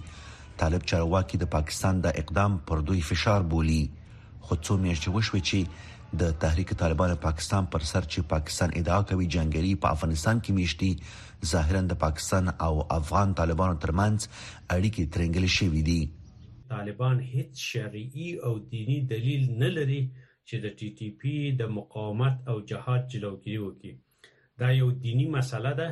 طالب 0.64 0.90
چارواکي 0.94 1.42
د 1.44 1.52
پاکستان 1.58 2.02
د 2.08 2.22
اقدام 2.24 2.58
پر 2.72 2.84
دوی 2.92 3.06
فشار 3.12 3.48
بولی 3.56 3.80
خو 3.86 4.56
څو 4.56 4.78
میاشتې 4.86 5.16
وشوي 5.16 5.46
چې 5.52 5.90
د 6.20 6.32
تحریک 6.42 6.70
طالبان 6.82 7.12
پاکستان 7.26 7.64
پر 7.74 7.82
سر 7.92 8.04
چې 8.12 8.20
پاکستان 8.34 8.70
ادعا 8.80 9.02
کوي 9.12 9.26
جنگري 9.36 9.72
په 9.84 9.88
افغانستان 9.98 10.36
کې 10.44 10.52
میشتي 10.58 10.90
ظاهرا 11.52 11.82
د 11.92 12.00
پاکستان 12.06 12.46
او 12.68 12.72
افغان 12.98 13.30
طالبانو 13.42 13.76
ترمنځ 13.84 14.18
اړیکې 14.76 15.04
ترنګلې 15.14 15.50
شوې 15.58 15.82
دي 15.90 16.02
طالبان 16.74 17.16
هیڅ 17.34 17.52
شرعي 17.70 18.30
او 18.50 18.54
دینی 18.74 18.98
دلیل 19.14 19.44
نه 19.64 19.70
لري 19.78 20.02
چې 20.48 20.56
د 20.68 20.78
ټي 20.78 20.90
ټي 21.00 21.08
پی 21.24 21.36
د 21.64 21.74
مقاومت 21.78 22.36
او 22.54 22.58
جهاد 22.74 23.02
جلوګیری 23.12 23.60
وکړي 23.62 23.94
دا 24.64 24.70
یو 24.82 24.88
دینی 25.08 25.26
مسله 25.40 25.72
ده 25.82 25.90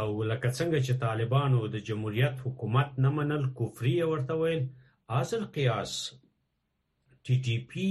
او 0.00 0.08
لکه 0.30 0.48
څنګه 0.58 0.78
چې 0.86 0.94
طالبانو 1.06 1.60
د 1.78 1.86
جمهوریت 1.92 2.36
حکومت 2.48 2.88
نه 3.04 3.10
منل 3.20 3.44
کفري 3.62 3.96
ورته 4.10 4.34
ویل 4.42 4.62
اصل 5.22 5.42
قیاس 5.56 5.92
ټي 7.24 7.34
ټي 7.48 7.56
پی 7.72 7.88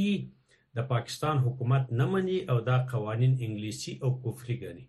د 0.80 0.88
پاکستان 0.92 1.38
حکومت 1.48 1.92
نه 2.02 2.06
مني 2.12 2.38
او 2.54 2.58
دا 2.68 2.76
قوانين 2.92 3.34
انګلیسي 3.46 3.94
او 4.04 4.10
کفري 4.26 4.56
ګڼي 4.62 4.86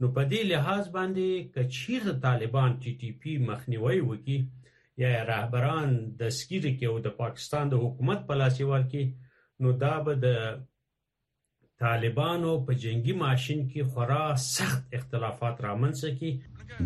نو 0.00 0.06
په 0.16 0.22
دې 0.30 0.42
لحاظ 0.52 0.84
باندې 0.96 1.50
کچیر 1.56 2.10
طالبان 2.26 2.70
ټي 2.86 2.92
ټي 3.02 3.10
پی 3.24 3.32
مخنیوي 3.50 4.00
وکي 4.10 4.38
یا 5.02 5.12
رهبران 5.30 5.90
د 6.22 6.34
سکیری 6.38 6.72
کې 6.78 6.86
او 6.94 6.98
د 7.06 7.14
پاکستان 7.22 7.64
د 7.74 7.84
حکومت 7.84 8.26
په 8.32 8.40
لاس 8.42 8.58
یوال 8.62 8.84
کې 8.88 9.62
نو 9.64 9.72
دا 9.84 9.92
به 10.08 10.14
د 10.24 10.42
طالبانو 11.84 12.52
په 12.68 12.74
جنگي 12.82 13.14
ماشين 13.22 13.60
کې 13.68 13.94
خورا 13.94 14.24
سخت 14.46 14.94
اختلافات 14.98 15.62
رامنځته 15.68 16.18
کی 16.22 16.32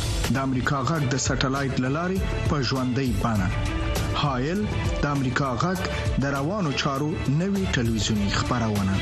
د 0.33 0.35
امریکا 0.47 0.79
غږ 0.89 1.03
د 1.13 1.15
سټلایټ 1.21 1.79
للارې 1.85 2.19
په 2.49 2.57
ژوندۍ 2.67 3.07
بانه 3.21 3.47
هایل 4.19 4.59
د 5.03 5.05
امریکا 5.15 5.49
غږ 5.63 5.79
د 6.25 6.31
روانو 6.35 6.71
چارو 6.83 7.09
نوي 7.39 7.63
ټلویزیونی 7.77 8.27
خبرونه 8.35 8.93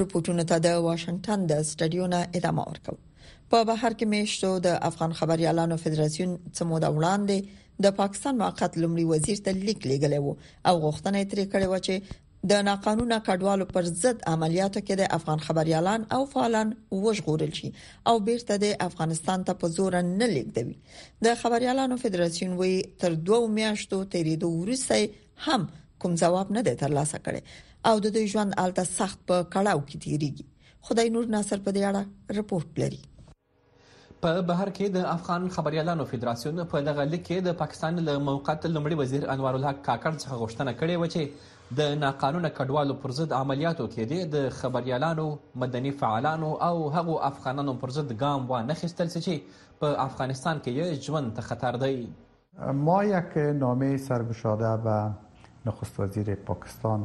رپورټونه 0.00 0.44
ته 0.50 0.64
د 0.66 0.84
واشنگټن 0.88 1.46
د 1.52 1.56
سټډیونه 1.70 2.20
ادامه 2.40 2.68
ورکوي 2.70 3.02
په 3.52 3.62
بهر 3.72 3.96
کې 3.98 4.12
مېشتو 4.14 4.52
د 4.68 4.76
افغان 4.90 5.16
خبريالانو 5.22 5.80
فدراسیون 5.86 6.38
څمو 6.56 6.80
د 6.86 6.94
وړاندې 6.98 7.66
د 7.88 7.96
پاکستان 8.02 8.40
موقت 8.44 8.80
لمړي 8.82 9.04
وزیر 9.12 9.36
ته 9.48 9.60
لیک 9.68 9.80
لېږلی 9.90 10.20
وو 10.22 10.38
او 10.68 10.84
غوښتنه 10.86 11.18
یې 11.20 11.30
ترې 11.30 11.44
کړې 11.52 11.68
و 11.72 11.74
چې 11.88 11.94
د 12.46 12.60
ناقانونه 12.66 13.16
کډوالو 13.26 13.64
پر 13.76 13.84
ضد 13.86 14.20
عملیاتو 14.32 14.80
کې 14.80 14.96
د 14.98 15.08
افغان 15.16 15.40
خبريالان 15.46 16.04
او 16.16 16.20
فعالان 16.34 16.68
وژغورل 17.06 17.52
شي 17.58 17.70
او 18.10 18.18
بیرته 18.28 18.58
د 18.64 18.76
افغانستان 18.86 19.44
ته 19.48 19.58
په 19.62 19.68
زور 19.76 19.96
نه 20.10 20.28
لیکدوي 20.34 20.76
د 21.28 21.34
خبريالانو 21.40 21.96
فدراسیون 22.02 22.52
وی 22.60 22.70
تر 23.04 23.16
دوه 23.30 23.48
میاشتو 23.56 23.98
تیرېدو 24.14 24.52
وروسته 24.60 25.48
هم 25.48 25.66
کوم 26.04 26.14
جواب 26.24 26.52
نه 26.58 26.62
دی 26.70 26.74
ترلاسه 26.84 27.18
کړي 27.26 27.90
او 27.90 27.98
د 28.06 28.14
دوی 28.18 28.30
ژوند 28.36 28.56
الته 28.66 28.84
سخت 28.92 29.26
په 29.32 29.42
کړهو 29.56 29.84
کې 29.90 30.06
تیریږي 30.06 30.80
خدای 30.88 31.10
نور 31.18 31.26
ناصر 31.36 31.60
په 31.68 31.76
دې 31.76 31.92
اړه 31.92 32.38
رپورت 32.40 32.80
لري 32.84 33.02
په 34.22 34.40
بهر 34.46 34.70
کې 34.76 34.96
د 35.00 35.10
افغان 35.16 35.50
خبريالانو 35.58 36.06
فدراسیون 36.14 36.64
په 36.70 36.86
دغه 36.92 37.08
لیک 37.12 37.26
کې 37.28 37.44
د 37.50 37.60
پاکستان 37.66 38.00
له 38.10 38.18
موقت 38.32 38.70
لمړي 38.72 39.02
وزیر 39.06 39.28
انوار 39.38 39.54
الحق 39.60 39.82
کاکړ 39.86 40.24
څخه 40.24 40.44
غوښتنه 40.46 40.80
کړې 40.80 40.96
و 41.00 41.14
چې 41.14 41.56
د 41.76 41.80
ناقانونه 41.96 42.48
کډوالو 42.56 42.94
پر 43.00 43.12
ضد 43.16 43.32
عملیاتو 43.36 43.86
کې 43.92 44.04
دي 44.12 44.18
د 44.34 44.46
خبريالانو 44.58 45.24
مدني 45.62 45.90
فعالانو 46.02 46.50
او 46.66 46.76
هغو 46.92 47.14
افغانانو 47.26 47.72
پر 47.80 47.90
ضد 47.96 48.12
ګام 48.20 48.44
و 48.50 48.52
نه 48.68 48.74
خستل 48.82 49.08
چې 49.08 49.74
په 49.80 49.88
افغانستان 50.06 50.58
کې 50.64 50.70
یې 50.70 51.02
ژوند 51.08 51.26
ته 51.38 51.42
خطر 51.48 51.76
دی 51.82 51.98
ما 52.86 52.98
یک 53.06 53.36
نامه 53.60 53.96
سرگشاده 54.04 54.70
به 54.86 54.94
نخست 55.66 56.00
وزیر 56.00 56.30
پاکستان 56.50 57.00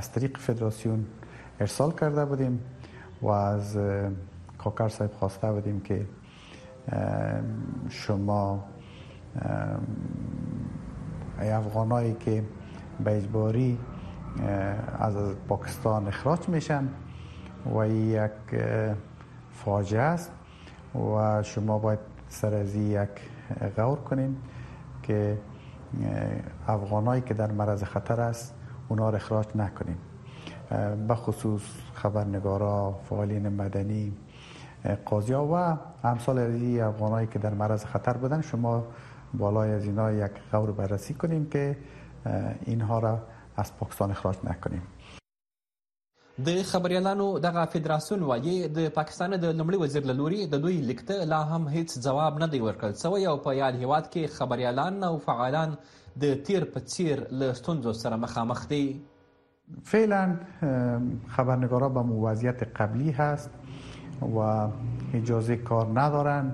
از 0.00 0.10
طریق 0.16 0.38
فدراسیون 0.44 1.02
ارسال 1.66 1.90
کرده 2.02 2.24
بودیم 2.34 2.58
و 3.22 3.28
از 3.38 3.72
کاکر 4.64 4.88
صاحب 4.98 5.12
خواسته 5.24 5.50
بودیم 5.56 5.78
که 5.88 5.98
شما 8.02 8.44
ای 11.40 11.50
افغانایی 11.56 12.14
که 12.26 12.36
به 13.04 13.16
اجباری 13.16 13.78
از 14.98 15.14
پاکستان 15.48 16.08
اخراج 16.08 16.48
میشن 16.48 16.88
و 17.76 17.88
یک 17.88 18.30
فاجعه 19.64 20.00
است 20.02 20.32
و 21.16 21.42
شما 21.42 21.78
باید 21.78 21.98
سر 22.28 22.54
از 22.54 22.74
یک 22.74 23.08
غور 23.76 23.98
کنیم 23.98 24.36
که 25.02 25.38
افغانایی 26.68 27.22
که 27.22 27.34
در 27.34 27.52
مرز 27.52 27.82
خطر 27.82 28.20
است 28.20 28.54
اونا 28.88 29.10
رو 29.10 29.16
اخراج 29.16 29.46
نکنیم 29.54 29.96
به 31.08 31.14
خصوص 31.14 31.62
خبرنگارا 31.94 32.94
فعالین 33.08 33.48
مدنی 33.48 34.12
قاضیا 35.04 35.44
و 35.44 35.76
امثال 36.06 36.38
از 36.38 36.62
افغانایی 36.62 37.26
که 37.26 37.38
در 37.38 37.54
مرز 37.54 37.84
خطر 37.84 38.12
بودن 38.12 38.40
شما 38.40 38.84
بالای 39.34 39.72
از 39.72 39.84
اینا 39.84 40.12
یک 40.12 40.30
غور 40.52 40.70
بررسی 40.72 41.14
کنیم 41.14 41.46
که 41.48 41.76
اینها 42.64 42.98
را 42.98 43.18
از 43.56 43.76
پاکستان 43.76 44.10
اخراج 44.10 44.36
نکنیم 44.44 44.82
د 46.46 46.62
خبريالانو 46.62 47.38
دغه 47.38 47.64
فدراسیون 47.64 48.22
وایي 48.22 48.68
د 48.68 48.88
پاکستان 48.88 49.36
د 49.40 49.44
لمړي 49.54 49.76
وزیر 49.76 50.02
لوري 50.06 50.46
د 50.46 50.54
دوی 50.64 50.80
لیکته 50.88 51.24
لا 51.24 51.38
هم 51.44 51.68
هیڅ 51.76 51.98
جواب 52.06 52.38
نه 52.42 52.46
دی 52.52 52.60
ورکړل 52.66 52.94
سوی 53.04 53.24
او 53.30 53.36
په 53.46 53.54
یاد 53.62 53.74
هیواد 53.82 54.04
کې 54.12 54.36
خبريالان 54.38 55.02
او 55.08 55.18
فعالان 55.28 55.72
د 56.24 56.34
تیر 56.48 56.64
په 56.74 56.80
تیر 56.90 57.22
له 57.42 57.52
ستونزو 57.60 57.92
سره 58.02 58.16
مخامخ 58.24 58.60
دي 58.74 58.82
فعلا 59.92 60.22
خبرنگارا 61.36 61.88
به 61.88 62.02
موضوعیت 62.10 62.62
قبلی 62.80 63.10
هست 63.10 63.50
و 64.22 64.38
اجازه 65.20 65.56
کار 65.56 65.86
ندارن 66.00 66.52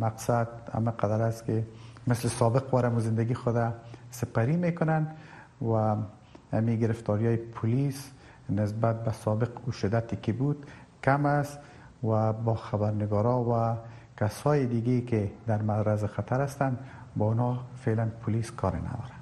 مقصد 0.00 0.48
همه 0.74 0.90
قدر 1.04 1.22
است 1.28 1.44
که 1.46 1.64
مثل 2.06 2.28
سابق 2.28 2.74
ورم 2.74 2.94
و 2.96 3.00
زندگی 3.00 3.34
خود 3.34 3.74
سپری 4.10 4.56
میکنن 4.56 5.06
و 5.62 5.96
همی 6.52 6.78
گرفتاری 6.78 7.26
های 7.26 7.36
پلیس 7.36 8.10
نسبت 8.50 9.04
به 9.04 9.12
سابق 9.12 9.68
و 9.68 9.72
شدتی 9.72 10.16
که 10.16 10.32
بود 10.32 10.66
کم 11.02 11.26
است 11.26 11.58
و 12.04 12.32
با 12.32 12.54
خبرنگارا 12.54 13.38
و 13.40 13.76
کسای 14.20 14.66
دیگه 14.66 15.00
که 15.00 15.30
در 15.46 15.62
معرض 15.62 16.04
خطر 16.04 16.40
هستند 16.40 16.78
با 17.16 17.26
اونا 17.26 17.58
فعلا 17.76 18.08
پلیس 18.26 18.50
کار 18.50 18.76
نداره 18.76 19.13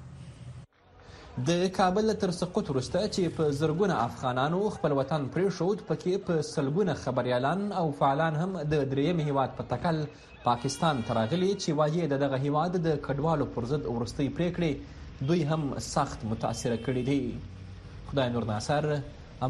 د 1.37 1.63
کابل 1.75 2.13
تر 2.21 2.31
سقوط 2.37 2.67
وروسته 2.69 2.99
چې 3.15 3.33
په 3.35 3.45
زرګونه 3.59 3.93
افغانانو 4.07 4.57
خپل 4.75 4.91
وطن 4.97 5.23
پریښود 5.35 5.79
پکې 5.87 6.13
په 6.27 6.43
سلګونه 6.49 6.93
خبريالان 7.03 7.71
او 7.79 7.89
فعالان 8.01 8.35
هم 8.41 8.59
د 8.73 8.83
دریم 8.91 9.19
هیواد 9.19 9.55
په 9.57 9.63
تکل 9.71 10.03
پاکستان 10.43 11.01
تراغلي 11.07 11.49
چې 11.61 11.71
وایي 11.79 12.07
دغه 12.13 12.37
هیواد 12.45 12.77
د 12.85 13.01
کډوالو 13.07 13.49
پر 13.55 13.67
ضد 13.73 13.87
ورستي 13.95 14.29
پریکړې 14.41 15.27
دوی 15.31 15.41
هم 15.53 15.73
سخت 15.87 16.25
متاثر 16.33 16.75
کړي 16.75 17.03
دي 17.09 18.11
خدای 18.11 18.29
نور 18.37 18.45
ناصر 18.53 18.89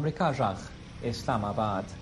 امریکا 0.00 0.32
جغ 0.40 0.66
اسلام 1.12 1.44
آباد 1.52 1.92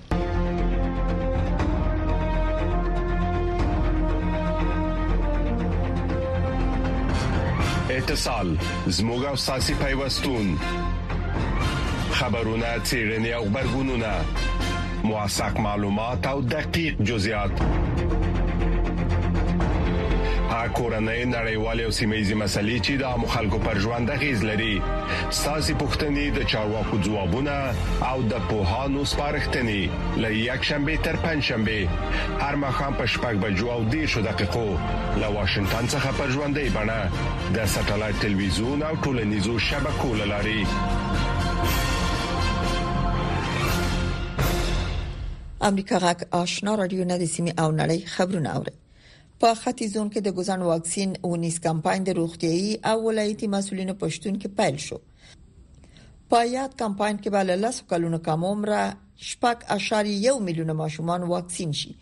اتصال 7.96 8.48
زموږ 8.96 9.20
او 9.30 9.36
ساسي 9.44 9.74
پیوستون 9.84 10.46
خبرونه 12.18 12.68
تیرنی 12.88 13.32
او 13.38 13.44
خبرګونونه 13.50 14.12
مواساک 15.08 15.60
معلومات 15.66 16.26
او 16.26 16.40
دقیق 16.56 17.02
جزئیات 17.02 17.52
کورنۍ 20.68 21.24
نړیوالې 21.24 21.84
او 21.84 21.90
سیمېزي 21.98 22.34
مسلې 22.42 22.76
چې 22.86 22.98
د 23.00 23.02
عامو 23.10 23.26
خلکو 23.34 23.58
پر 23.66 23.78
ژوند 23.84 24.10
غیز 24.22 24.42
لري 24.48 24.72
ساسي 25.30 25.74
پښتنې 25.82 26.38
د 26.38 26.48
چارواکو 26.54 26.98
ځوابونه 27.06 27.56
او 28.10 28.22
د 28.32 28.44
پوهانو 28.50 29.04
سپارښتنې 29.12 30.02
لې 30.16 30.32
یک 30.46 30.68
شنبه 30.70 30.96
تر 31.08 31.20
پنځ 31.26 31.42
شنبه 31.50 32.46
هر 32.46 32.56
مخام 32.66 32.94
په 33.00 33.06
شپږ 33.14 33.42
بجو 33.44 33.70
او 33.76 33.80
دې 33.92 34.04
شو 34.14 34.20
دقیقو 34.28 34.66
له 34.66 35.32
واشنگټن 35.38 35.88
څخه 35.94 36.18
پر 36.20 36.34
ژوندې 36.34 36.76
بڼه 36.80 37.56
د 37.58 37.70
ساتلایت 37.76 38.20
ټلویزیون 38.26 38.84
او 38.90 38.94
ټولنیزو 39.06 39.58
شبکو 39.70 40.14
لاري 40.24 40.60
امریکا 45.66 45.98
غاک 46.02 46.22
آشنا 46.42 46.74
رادیو 46.82 47.04
نه 47.12 47.18
د 47.24 47.32
سیمه 47.32 47.56
او 47.58 47.70
نړۍ 47.72 48.14
خبرونه 48.14 48.54
اوري 48.60 48.80
په 49.42 49.50
ختي 49.62 49.86
زون 49.92 50.08
کې 50.14 50.20
د 50.24 50.28
ګزن 50.38 50.60
واکسین 50.72 51.10
اونیس 51.28 51.56
کمپاین 51.66 52.00
د 52.08 52.14
روغتيایي 52.18 52.72
او 52.90 52.96
ولایتي 53.06 53.46
مسولینو 53.54 53.94
پښتون 54.02 54.34
کې 54.42 54.50
پیل 54.58 54.76
شو 54.84 54.98
په 56.30 56.40
یاد 56.56 56.76
کمپاین 56.82 57.16
کې 57.22 57.30
بل 57.36 57.50
لاس 57.64 57.80
کلونو 57.92 58.18
کم 58.28 58.46
عمره 58.52 58.80
شپږ 59.30 59.56
اشاری 59.76 60.14
یو 60.28 60.36
میلیون 60.48 60.72
ماشومان 60.84 61.20
واکسین 61.34 61.70
شي 61.82 61.92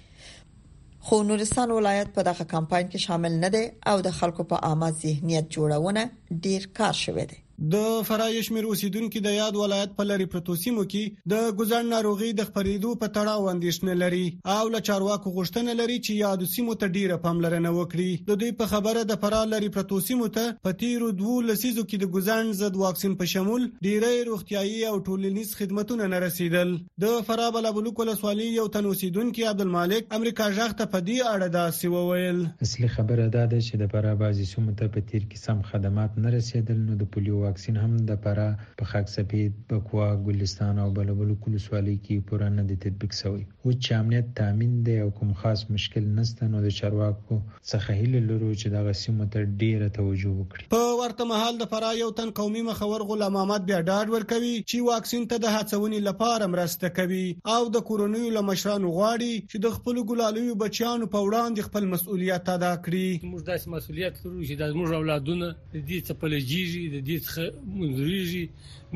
خو 1.08 1.22
نورستان 1.30 1.68
ولایت 1.78 2.08
په 2.16 2.26
دغه 2.32 2.48
کمپاین 2.56 2.86
کې 2.92 3.04
شامل 3.10 3.32
نه 3.44 3.48
دی 3.56 3.64
او 3.92 3.96
د 4.08 4.18
خلکو 4.22 4.48
په 4.52 4.62
عامه 4.70 4.92
ذهنیت 5.04 5.46
جوړونه 5.58 6.42
ډیر 6.48 6.68
کار 6.80 6.94
شوه 7.04 7.24
دی 7.30 7.38
د 7.72 7.88
فرایش 8.08 8.46
مر 8.56 8.66
اوسیدونکو 8.72 9.20
د 9.24 9.32
یاد 9.34 9.56
ولایت 9.62 9.90
په 9.96 10.04
لری 10.10 10.24
پروتو 10.34 10.54
سیمو 10.60 10.82
کې 10.90 11.30
د 11.32 11.40
ګزړ 11.58 11.88
ناروغي 11.88 12.28
د 12.36 12.44
خپرېدو 12.50 12.92
په 13.00 13.08
تړاو 13.16 13.48
اندیشنه 13.52 13.96
لري 14.02 14.22
او 14.52 14.68
له 14.74 14.78
چارواکو 14.88 15.32
غوښتنه 15.34 15.74
لري 15.80 15.96
چې 16.06 16.14
یاد 16.20 16.44
سیمو 16.52 16.76
ته 16.84 16.92
ډیره 16.94 17.18
پاملرنه 17.26 17.72
وکړي 17.78 18.26
د 18.30 18.38
دوی 18.42 18.52
په 18.60 18.68
خبره 18.72 19.02
د 19.10 19.18
فرا 19.24 19.40
لری 19.50 19.68
پروتو 19.74 19.98
سیمو 20.06 20.28
ته 20.36 20.54
په 20.68 20.76
تیرو 20.84 21.08
دوو 21.18 21.34
لسیزو 21.50 21.84
کې 21.90 22.06
د 22.06 22.14
ګزړ 22.14 22.56
ضد 22.62 22.80
واکسین 22.84 23.18
په 23.20 23.30
شمول 23.34 23.68
ډیری 23.88 24.24
روغتيایي 24.30 24.80
او 24.92 24.94
ټولنیز 25.10 25.52
خدماتونه 25.60 26.08
نه 26.14 26.22
رسیدل 26.26 26.74
د 27.06 27.20
فرا 27.28 27.50
بل 27.58 27.70
ابو 27.72 27.84
لوکو 27.90 28.08
لسوالي 28.12 28.48
یو 28.48 28.66
تن 28.78 28.90
اوسیدونکو 28.94 29.46
عبدالمالک 29.52 30.10
امریکا 30.22 30.48
ژغ 30.62 30.74
ته 30.80 30.88
په 30.96 31.04
دې 31.10 31.36
اړه 31.36 31.56
دا 31.60 31.68
سی 31.82 31.92
وویل 31.98 32.40
اصلي 32.70 32.92
خبره 32.96 33.30
دا 33.38 33.46
ده 33.54 33.62
چې 33.70 33.84
د 33.86 33.94
فرا 33.98 34.16
بازي 34.26 34.50
سیمو 34.54 34.74
ته 34.82 34.90
په 34.98 35.06
تیر 35.12 35.22
کې 35.28 35.46
سم 35.46 35.62
خدمات 35.74 36.20
نه 36.26 36.36
رسیدل 36.38 36.82
نو 36.90 37.00
د 37.04 37.12
پولیو 37.14 37.46
واکسین 37.50 37.76
هم 37.84 37.96
د 38.08 38.18
پاره 38.24 38.46
په 38.80 38.88
خاک 38.90 39.08
سپید 39.12 39.54
بکوا 39.70 40.08
ګلستان 40.26 40.78
او 40.84 40.88
بلبل 40.98 41.30
کلسوالي 41.46 41.94
کې 41.94 42.26
پوره 42.30 42.48
نه 42.56 42.64
د 42.70 42.78
تطبیق 42.84 43.16
شوی 43.20 43.40
او 43.40 43.72
چې 43.74 43.98
امنیت 44.02 44.28
تامین 44.40 44.76
دی 44.88 44.96
او 45.04 45.08
کوم 45.20 45.32
خاص 45.40 45.64
مشکل 45.76 46.06
نشته 46.18 46.48
نو 46.54 46.62
د 46.66 46.74
چارواکو 46.80 47.38
څخه 47.72 47.96
هیله 48.00 48.22
لرو 48.28 48.50
چې 48.52 48.74
دغه 48.76 48.94
سیمه 49.02 49.28
ته 49.36 49.48
ډیره 49.62 49.90
توجه 49.98 50.34
وکړي 50.34 50.74
په 50.74 50.98
ورته 51.00 51.28
مهال 51.32 51.60
د 51.64 51.70
پاره 51.74 51.90
یو 52.02 52.10
تن 52.20 52.32
قومي 52.40 52.64
مخور 52.68 53.06
غلام 53.12 53.40
احمد 53.42 53.66
بیا 53.72 53.80
ډاډ 53.88 54.16
ورکوي 54.16 54.52
چې 54.58 54.86
واکسین 54.90 55.26
ته 55.34 55.42
د 55.46 55.54
هڅونې 55.56 56.08
لپاره 56.10 56.50
مرسته 56.56 56.92
کوي 57.00 57.22
او 57.56 57.60
د 57.78 57.86
کورونیو 57.90 58.32
لمشرانو 58.38 58.94
غواړي 58.98 59.48
چې 59.50 59.66
د 59.68 59.76
خپل 59.78 60.00
ګلالیو 60.12 60.58
بچیانو 60.64 61.10
په 61.16 61.26
وړاندې 61.26 61.70
خپل 61.70 61.90
مسؤلیت 61.96 62.54
ادا 62.56 62.72
کړي 62.86 63.32
موږ 63.34 63.52
داسې 63.52 63.76
مسؤلیت 63.76 64.22
لرو 64.24 64.38
چې 64.38 64.62
د 64.64 64.80
موږ 64.80 65.00
اولادونه 65.02 65.50
د 65.50 65.76
دې 65.76 66.08
څخه 66.08 66.34
لږیږي 66.34 66.96
د 66.96 67.06
دې 67.06 67.26
څخه 67.26 67.39
څخه 67.40 67.72
منځريږي 67.80 68.44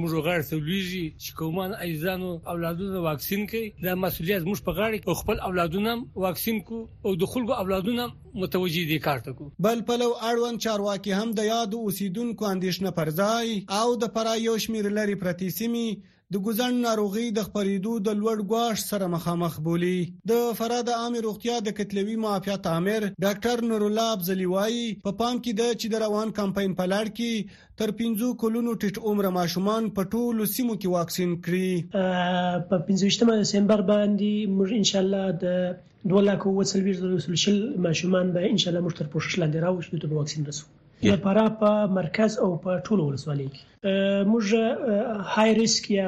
موږ 0.01 0.13
غاړه 0.27 0.45
تولېږي 0.53 1.05
چې 1.23 1.31
کومان 1.41 1.71
ایزانو 1.87 2.31
اولادونو 2.53 2.99
واکسین 3.09 3.41
کوي 3.51 3.67
دا 3.85 3.93
مسولیت 4.05 4.43
موږ 4.51 4.59
په 4.67 4.73
غاړه 4.79 4.97
کې 5.03 5.19
خپل 5.21 5.37
اولادونو 5.49 5.93
واکسین 6.27 6.57
کو 6.69 6.79
او 7.07 7.11
د 7.21 7.25
خلکو 7.33 7.53
اولادونو 7.63 8.05
متوجي 8.43 8.83
دي 8.91 8.99
کارته 9.07 9.31
کو 9.39 9.45
بل 9.67 9.79
پلو 9.89 10.11
اړوند 10.31 10.63
چارواکي 10.65 11.13
هم 11.19 11.29
د 11.39 11.41
یاد 11.55 11.71
اوسیدونکو 11.85 12.43
اندیشنه 12.55 12.91
پرځای 12.99 13.47
او 13.81 13.89
د 14.03 14.05
پرایوش 14.17 14.63
میر 14.73 14.87
لري 14.99 15.17
پرتیسمی 15.25 15.89
د 16.33 16.37
ګوزن 16.45 16.75
ناروغي 16.87 17.27
د 17.37 17.41
خپرېدو 17.47 17.93
د 18.07 18.09
لوړ 18.21 18.39
ګواښ 18.51 18.77
سره 18.91 19.05
مخامخ 19.15 19.53
بولی 19.67 19.99
د 20.31 20.33
فراد 20.59 20.89
عام 21.01 21.15
روغتیا 21.27 21.57
د 21.63 21.69
کتلوي 21.79 22.17
معافیت 22.25 22.63
عامر 22.73 23.03
ډاکټر 23.25 23.57
نورلاب 23.71 24.19
زلیوای 24.29 24.77
په 25.05 25.11
پا 25.13 25.13
پام 25.25 25.35
کې 25.45 25.53
د 25.61 25.63
چې 25.81 25.87
د 25.91 25.95
روان 26.05 26.29
کمپاین 26.39 26.71
په 26.79 26.85
لړ 26.93 27.05
کې 27.19 27.33
تر 27.79 27.89
15 27.99 28.39
کلونو 28.43 28.71
ټیټ 28.81 28.97
عمر 29.09 29.25
ماشومان 29.39 29.83
په 29.97 30.03
ټولو 30.13 30.43
سیمو 30.55 30.75
کې 30.81 30.89
واکسین 30.97 31.31
کړي 31.45 31.69
په 32.71 32.77
15 32.93 33.43
دسمبر 33.43 33.79
باندې 33.93 34.33
موږ 34.57 34.71
ان 34.81 34.85
شاء 34.91 35.03
الله 35.05 35.25
د 35.45 35.47
دوه 36.09 36.23
لک 36.29 36.41
او 36.47 36.53
40 36.73 37.43
شل 37.45 37.59
ماشومان 37.87 38.27
به 38.35 38.41
ان 38.53 38.59
شاء 38.63 38.71
الله 38.71 38.85
مشتر 38.87 39.07
پوښښ 39.13 39.31
لاندې 39.41 39.59
راوښیو 39.65 40.01
ته 40.03 40.17
واکسین 40.19 40.43
رسو 40.51 40.65
د 41.03 41.17
پرا 41.29 41.45
په 41.63 41.95
مرکز 42.01 42.39
او 42.47 42.51
په 42.67 42.77
ټولو 42.87 43.07
ولسوالۍ 43.07 43.49
کې 43.55 43.73
موږ 44.33 45.25
های 45.33 45.55
ریسک 45.57 45.89
یا 45.95 46.05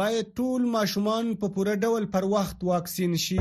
باید 0.00 0.26
ټول 0.38 0.62
ماشومان 0.74 1.26
په 1.40 1.46
پوره 1.54 1.72
ډول 1.86 2.04
پر 2.14 2.24
وخت 2.32 2.62
واکسین 2.68 3.14
شي 3.24 3.38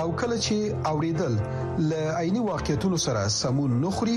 او 0.00 0.06
کله 0.22 0.36
چې 0.46 0.90
اوریدل 0.90 1.32
ل 1.88 1.90
عیني 2.22 2.42
واقعیتونو 2.48 2.98
سره 3.06 3.22
سمون 3.36 3.78
نخري 3.84 4.16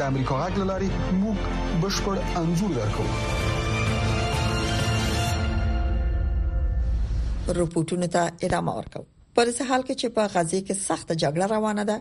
د 0.00 0.02
امریکا 0.02 0.36
غږ 0.42 0.58
لاري 0.68 0.86
موږ 1.22 1.36
بشپړ 1.80 2.16
انزور 2.42 2.70
درکو 2.76 3.04
رپورټونو 7.58 8.08
ته 8.14 8.22
ادامه 8.46 8.76
ورکوم 8.78 9.04
پر 9.36 9.50
څه 9.56 9.68
حال 9.70 9.82
کې 9.86 9.94
چې 10.00 10.08
په 10.16 10.24
غزې 10.34 10.60
کې 10.66 10.74
سخت 10.86 11.08
جګړه 11.22 11.46
روانه 11.54 11.84
ده 11.92 11.96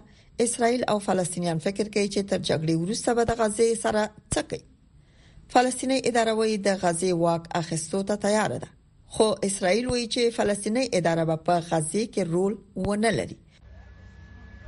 اسرائیل 0.47 0.81
او 0.93 0.97
فلسطینیان 1.09 1.59
فکر 1.67 1.85
کوي 1.93 2.09
چې 2.13 2.21
تر 2.29 2.39
جګړې 2.49 2.73
وروسته 2.85 3.09
به 3.19 3.23
د 3.31 3.39
غزې 3.39 3.69
سره 3.83 4.01
څه 4.33 4.41
کوي 4.49 4.63
فلسطیني 5.57 5.97
اداره 6.09 6.33
وايي 6.41 6.57
د 6.67 6.69
غزې 6.83 7.11
واک 7.25 7.43
اخیستو 7.63 7.99
ته 8.11 8.15
تیار 8.29 8.51
ده 8.65 8.69
خو 9.19 9.27
اسرائیل 9.51 9.85
وایي 9.93 10.07
چې 10.13 10.35
فلسطیني 10.41 10.83
اداره 10.99 11.23
به 11.31 11.37
په 11.47 11.55
غزې 11.71 12.03
کې 12.13 12.23
رول 12.35 12.53
ونه 12.89 13.11
لري 13.21 13.40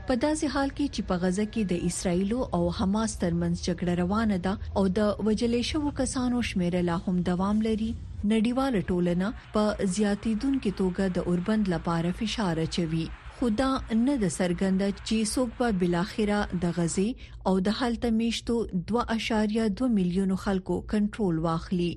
په 0.08 0.16
داسې 0.22 0.48
حال 0.54 0.72
کې 0.78 0.86
چې 0.96 1.02
په 1.10 1.18
غزه 1.20 1.44
کې 1.52 1.62
د 1.68 1.84
اسرایل 1.90 2.32
او 2.58 2.64
حماس 2.80 3.12
ترمنځ 3.24 3.56
جګړه 3.68 3.94
روانه 4.02 4.38
ده 4.46 4.54
او 4.82 4.84
د 4.98 5.28
وجلې 5.28 5.62
شوو 5.70 5.92
کسانو 6.00 6.40
شمیر 6.50 6.76
لا 6.90 6.98
هم 7.06 7.16
دوام 7.32 7.58
لري 7.70 7.90
نړیواله 8.32 8.82
ټولنه 8.92 9.30
په 9.56 9.90
زیاتیدونکو 9.98 10.72
توګه 10.84 11.06
د 11.18 11.32
اوربند 11.34 11.72
لپاره 11.78 12.12
فشار 12.22 12.64
اچوي 12.68 13.04
خدا 13.42 13.72
نه 14.04 14.18
د 14.24 14.26
سرګند 14.40 14.84
چې 15.08 15.32
څوک 15.34 15.58
په 15.66 15.72
بلاخره 15.84 16.42
د 16.66 16.76
غزي 16.80 17.10
او 17.52 17.60
د 17.68 17.80
حالت 17.84 18.06
میشتو 18.22 18.60
2.2 18.96 19.92
میلیونو 20.00 20.40
خلکو 20.48 20.82
کنټرول 20.96 21.40
واخلي 21.48 21.92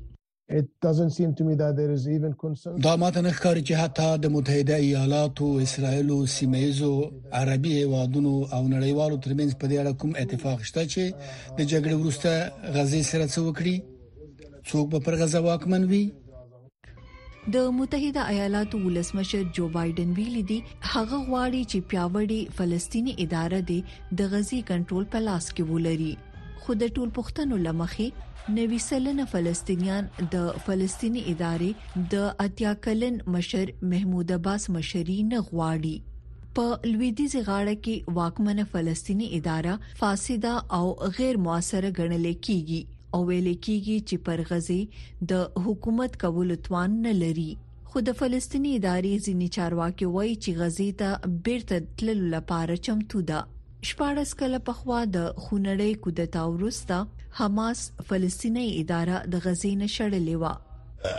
دا 0.51 0.91
ماته 3.03 3.21
نه 3.27 3.31
ښکاري 3.37 3.63
چې 3.69 3.75
حتی 3.83 4.05
د 4.25 4.33
متحده 4.37 4.75
ایالاتو 4.87 5.47
اسرائیل 5.67 6.09
او 6.17 6.19
سیمایزو 6.39 6.91
عربي 7.41 7.71
هیوادونو 7.81 8.35
او 8.57 8.63
نړیوالو 8.75 9.17
ترمنځ 9.25 9.51
په 9.61 9.65
دې 9.71 9.77
اړه 9.83 9.93
کوم 10.03 10.13
اتفاق 10.23 10.59
شته 10.69 10.83
چې 10.93 11.05
د 11.57 11.61
جګړې 11.73 11.95
وروسته 12.03 12.33
غزې 12.77 13.03
سره 13.11 13.25
څه 13.33 13.39
وکړي 13.47 13.77
څوک 14.73 14.87
به 14.93 14.99
پر 15.09 15.15
غزا 15.25 15.41
واکمن 15.49 15.83
وي 15.95 16.01
د 17.57 17.67
متحده 17.81 18.23
ایالاتو 18.37 18.77
ولسمشر 18.87 19.43
جو 19.59 19.65
بایدن 19.79 20.15
ویلي 20.21 20.43
دی 20.53 20.59
هغه 20.93 21.19
غواړي 21.33 21.63
چې 21.71 21.79
پیاوړي 21.91 22.41
فلسطینی 22.61 23.13
اداره 23.27 23.61
د 23.75 24.21
غزي 24.33 24.61
کنټرول 24.71 25.05
په 25.17 25.27
لاس 25.29 25.45
کې 25.53 25.69
ولري 25.73 26.15
خو 26.61 26.83
د 26.85 26.89
ټول 26.97 27.09
پښتنو 27.21 27.57
لمخې 27.67 28.09
نوي 28.55 28.77
سلنه 28.91 29.25
فلسطینیان 29.33 30.05
د 30.33 30.59
فلسطینی 30.67 31.21
ادارې 31.33 32.03
د 32.13 32.27
اتیاکلن 32.45 33.17
مشر 33.37 33.73
محمود 33.95 34.31
عباس 34.37 34.67
مشري 34.75 35.17
نه 35.31 35.41
غواړي 35.47 35.95
په 36.59 36.77
لویدیزي 36.91 37.43
غاړه 37.49 37.75
کې 37.87 38.15
واکمنه 38.19 38.67
فلسطینی 38.75 39.29
اداره 39.39 39.75
فاسده 40.03 40.53
او 40.79 40.85
غیر 41.19 41.41
موثره 41.49 41.91
ګڼل 41.99 42.31
کیږي 42.35 43.19
او 43.19 43.25
ویل 43.33 43.51
کیږي 43.53 44.07
چې 44.07 44.23
پر 44.29 44.45
غزي 44.53 44.81
د 45.35 45.61
حکومت 45.67 46.17
قبول 46.27 46.57
توان 46.69 46.97
نه 47.09 47.17
لري 47.25 47.49
خو 47.91 48.05
د 48.11 48.19
فلسطینی 48.23 48.77
ادارې 48.79 49.27
ځینی 49.27 49.51
چارواکي 49.59 50.11
وایي 50.15 50.33
چې 50.37 50.65
غزي 50.65 50.89
ته 51.05 51.37
بیرته 51.51 51.83
تلل 51.99 52.25
لپاره 52.39 52.81
چمتو 52.89 53.25
ده 53.35 53.45
شپاړس 53.89 54.31
کاله 54.41 54.59
پخوا 54.67 55.01
د 55.17 55.25
خونړۍ 55.43 55.95
کودتا 56.05 56.45
وروسته 56.49 57.01
حماس 57.41 57.81
فلسطینی 58.09 58.67
اداره 58.81 59.17
د 59.35 59.43
غزې 59.47 59.73
نه 59.83 59.89
شړلې 59.97 60.37
و 60.39 60.45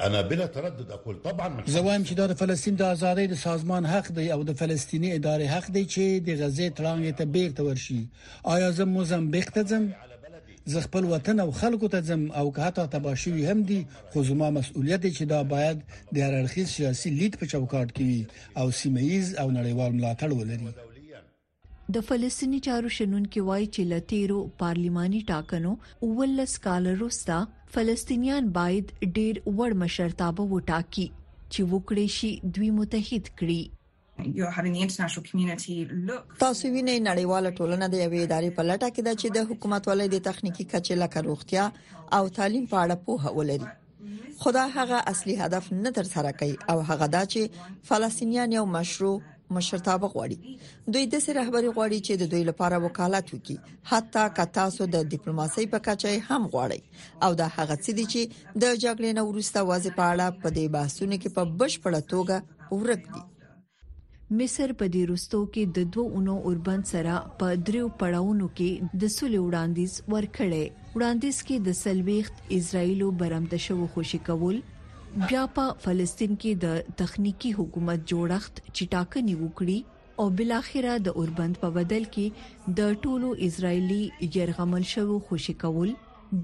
انا 0.05 0.21
بلا 0.29 0.45
تردد 0.53 0.91
اقول 0.93 1.19
طبعا 1.25 1.49
زوایم 1.67 2.03
چې 2.07 2.13
د 2.21 2.33
فلسطین 2.39 2.75
د 2.79 2.89
ازادۍ 2.95 3.25
د 3.33 3.39
سازمان 3.43 3.85
حق 3.91 4.07
دی 4.17 4.25
او 4.35 4.41
د 4.49 4.57
فلسطینی 4.61 5.11
ادارې 5.17 5.45
حق 5.53 5.67
دی 5.75 5.83
چې 5.93 6.03
د 6.25 6.29
غزې 6.41 6.67
ترانګ 6.79 7.17
ته 7.19 7.25
بیرته 7.25 7.63
ورشي 7.67 7.99
آیا 8.55 8.71
زه 8.79 8.85
موزمبیق 8.95 9.53
ته 9.59 9.63
ځم 9.71 9.85
زه 10.73 10.81
خپل 10.87 11.05
وطن 11.13 11.39
او 11.39 11.51
خلکو 11.61 11.87
ته 11.93 12.01
ځم 12.09 12.21
او 12.39 12.51
که 12.51 12.61
هتا 12.67 12.87
تباشوي 12.97 13.45
هم 13.51 13.63
دي 13.69 13.79
خو 14.11 14.23
زما 14.31 14.49
مسؤلیت 14.59 14.99
دی 15.05 15.13
چې 15.13 15.21
دا 15.35 15.43
باید 15.53 15.85
د 16.15 16.17
هررخیز 16.25 16.69
سیاسي 16.77 17.09
لید 17.21 17.39
په 17.39 17.45
چوکاټ 17.53 17.97
کې 17.97 18.03
وي 18.11 18.27
او 18.59 18.71
سیمهیز 18.81 19.35
او 19.35 19.47
نړیوال 19.51 19.91
ملاتړ 19.93 20.33
ولري 20.41 20.73
د 21.95 22.01
فلسطیني 22.07 22.57
چارو 22.67 22.89
شنونکو 22.97 23.39
وایي 23.49 23.65
چې 23.75 23.81
لتیرو 23.91 24.37
پارلماني 24.61 25.19
ټاکنو 25.31 25.71
اولس 26.07 26.53
کال 26.65 26.83
وروسته 26.91 27.35
فلسطینیان 27.75 28.43
باید 28.57 28.85
ډېر 29.17 29.35
وړ 29.57 29.71
مشرتابه 29.83 30.43
وټاکي 30.53 31.07
چې 31.51 31.61
وکړي 31.73 32.07
شي 32.17 32.31
دوی 32.57 32.69
متحد 32.79 33.25
کړي 33.39 33.63
تاسو 36.41 36.65
وینئ 36.75 36.99
نړیواله 37.09 37.49
ټولنه 37.59 37.85
د 37.93 37.95
یوې 38.03 38.19
ادارې 38.27 38.49
په 38.57 38.63
لټه 38.69 38.89
کې 38.95 39.03
ده 39.07 39.13
چې 39.21 39.27
د 39.39 39.47
حکومت 39.53 39.81
ولې 39.91 40.07
د 40.15 40.25
تخنیکی 40.27 40.65
کچې 40.71 40.95
لکه 41.03 41.19
روغتیا 41.29 41.65
او 42.19 42.21
تعلیم 42.41 42.65
په 42.73 42.77
اړه 42.83 43.07
پوهه 43.07 43.39
ولري 43.39 43.71
خدا 44.43 44.65
هغه 44.77 44.97
اصلي 45.15 45.35
هدف 45.45 45.71
نه 45.83 45.91
تر 46.01 46.11
سره 46.15 46.37
کوي 46.43 46.53
او 46.75 46.77
هغه 46.89 47.07
دا 47.17 47.23
چې 47.37 47.73
فلسطینیان 47.93 48.57
یو 48.59 48.65
مشروع 48.77 49.15
مشرتابه 49.55 50.07
غواړي 50.15 50.37
دوی 50.95 51.05
د 51.13 51.21
سر 51.25 51.33
رهبری 51.41 51.69
غواړي 51.75 51.99
چې 52.07 52.13
د 52.15 52.23
دوی 52.33 52.43
لپاره 52.49 52.75
وکالت 52.85 53.25
وکړي 53.33 53.57
حتی 53.93 54.25
که 54.39 54.45
تاسو 54.57 54.87
د 54.95 55.07
ډیپلوماسۍ 55.15 55.65
په 55.75 55.79
کچه 55.87 56.13
هم 56.29 56.41
غواړي 56.53 56.79
او 57.27 57.31
دا 57.41 57.47
هغه 57.57 57.75
څه 57.83 57.91
دي 57.99 58.05
چې 58.13 58.21
د 58.61 58.63
جګړې 58.83 59.11
نه 59.17 59.23
وروسته 59.31 59.59
واځي 59.69 59.91
په 59.99 60.05
اړه 60.13 60.27
په 60.43 60.47
دې 60.57 60.65
باسن 60.75 61.11
کې 61.21 61.29
په 61.37 61.43
بشپړه 61.59 62.01
توګه 62.13 62.37
ورک 62.79 63.03
دي 63.15 63.23
مصر 64.39 64.69
په 64.79 64.85
دې 64.93 65.03
رستو 65.11 65.39
کې 65.53 65.63
د 65.75 65.79
دوه 65.93 66.07
اونو 66.15 66.33
اوربن 66.47 66.79
سره 66.93 67.13
په 67.41 67.47
دریو 67.67 67.85
پړاوونو 67.99 68.47
کې 68.57 68.71
د 69.01 69.13
سولې 69.17 69.39
وړاندیز 69.45 69.91
ورکړې 70.13 70.63
وړاندیز 70.95 71.37
کې 71.47 71.57
د 71.67 71.69
سلويخت 71.83 72.35
اسرایلو 72.57 73.07
برمد 73.21 73.53
شو 73.67 73.77
خوشی 73.93 74.19
کول 74.29 74.55
بیا 75.25 75.43
په 75.53 75.63
فلسطین 75.83 76.33
کې 76.41 76.51
د 76.63 76.81
تخنیکی 76.97 77.51
حکومت 77.59 78.01
جوړښت 78.09 78.59
چټاکنی 78.79 79.31
وکړي 79.39 79.77
او 80.23 80.27
بل 80.41 80.49
اخره 80.57 80.93
د 81.05 81.15
اوربند 81.21 81.55
په 81.61 81.69
بدل 81.77 82.03
کې 82.17 82.75
د 82.81 82.93
ټولو 83.05 83.29
اسرایلی 83.47 83.97
يرغمل 84.37 84.85
شوو 84.93 85.15
خوشی 85.31 85.55
کول 85.65 85.93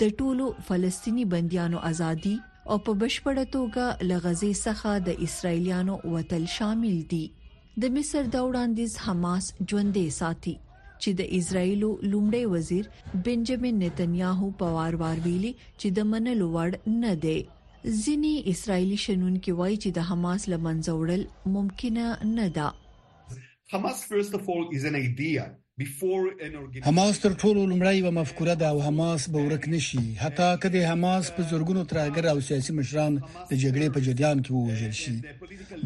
د 0.05 0.17
ټولو 0.21 0.45
فلسطینی 0.71 1.25
بنديانو 1.35 1.83
ازادي 1.91 2.33
او 2.71 2.75
په 2.89 3.01
بشپړه 3.05 3.45
توګه 3.59 4.11
لغزي 4.11 4.51
څخه 4.65 4.91
د 5.11 5.25
اسرایلیانو 5.29 5.95
وتل 6.17 6.49
شامل 6.57 6.95
دي 7.15 7.23
د 7.81 7.83
مصر 7.97 8.23
د 8.35 8.37
وړاندیز 8.47 8.97
حماس 9.07 9.43
ژوندې 9.69 10.05
ساتي 10.21 10.55
چې 11.01 11.09
د 11.23 11.35
اسرایلو 11.41 11.91
لومړی 12.11 12.43
وزیر 12.59 12.85
بنجامین 13.25 13.81
نتنیاهو 13.87 14.47
په 14.61 14.75
وار 14.77 14.93
وار 15.05 15.17
ویلي 15.27 15.53
چې 15.79 15.87
د 15.99 16.15
منلو 16.15 16.47
وړ 16.57 16.71
نه 17.03 17.13
دی 17.25 17.39
ځینی 17.85 18.41
اسرایلی 18.51 18.95
شنونکو 19.03 19.51
وایي 19.55 19.77
چې 19.83 19.89
د 19.95 19.99
حماس 20.09 20.41
لمنځه 20.51 20.91
وړل 20.99 21.23
ممکن 21.55 21.97
نه 22.37 22.45
ده 22.57 22.67
حماس 23.71 23.97
فرست 24.11 24.33
اف 24.35 24.47
اول 24.49 24.65
از 24.75 24.85
ان 24.85 24.95
ایډیا 24.95 25.45
حماس 26.87 27.19
تر 27.21 27.31
ټولو 27.41 27.65
لمړی 27.71 27.99
و 28.05 28.11
مفکوره 28.19 28.55
ده 28.61 28.67
او 28.71 28.79
حماس 28.87 29.21
به 29.33 29.39
ورک 29.45 29.63
نشي 29.73 30.03
حتی 30.23 30.49
کله 30.65 30.83
حماس 30.91 31.31
په 31.37 31.49
زورګونو 31.49 31.83
ترګر 31.93 32.25
او 32.31 32.39
سیاسي 32.51 32.73
مشران 32.79 33.13
د 33.23 33.51
جګړې 33.63 33.87
په 33.97 34.03
جریان 34.07 34.43
کې 34.43 34.51
ووژل 34.51 34.93
شي 35.01 35.15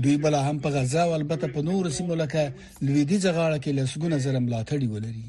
دوی 0.06 0.18
بل 0.28 0.36
هم 0.42 0.60
په 0.68 0.76
غزا 0.78 1.04
او 1.08 1.14
البته 1.18 1.48
په 1.58 1.66
نور 1.72 1.90
سیمو 1.98 2.16
لکه 2.22 2.46
لویدي 2.82 3.20
ځغاړه 3.20 3.58
کې 3.64 3.72
لسګونه 3.80 4.18
زره 4.28 4.40
ملاتړي 4.46 4.88
ولري 4.94 5.26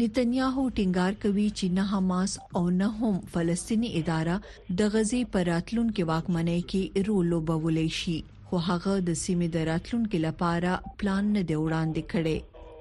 نتنیاهو 0.00 0.62
ټینګار 0.76 1.12
کوي 1.22 1.42
چې 1.58 1.66
نه 1.78 1.82
حماس 1.92 2.32
او 2.58 2.60
نه 2.80 2.86
هم 2.98 3.16
فلسطینی 3.32 3.88
اداره 4.00 4.36
د 4.80 4.86
غزي 4.92 5.18
پر 5.32 5.48
راتلونکو 5.52 6.02
واکمنۍ 6.10 6.60
کې 6.72 7.04
رول 7.08 7.26
لوبولې 7.32 7.86
شي 7.98 8.14
خو 8.52 8.60
هغه 8.68 8.94
د 9.08 9.18
سیمې 9.24 9.48
د 9.56 9.66
راتلونکو 9.70 10.20
لپاره 10.26 10.72
پلان 11.02 11.26
نه 11.36 11.42
دی 11.50 11.58
وړاندې 11.64 12.02
کړي 12.12 12.36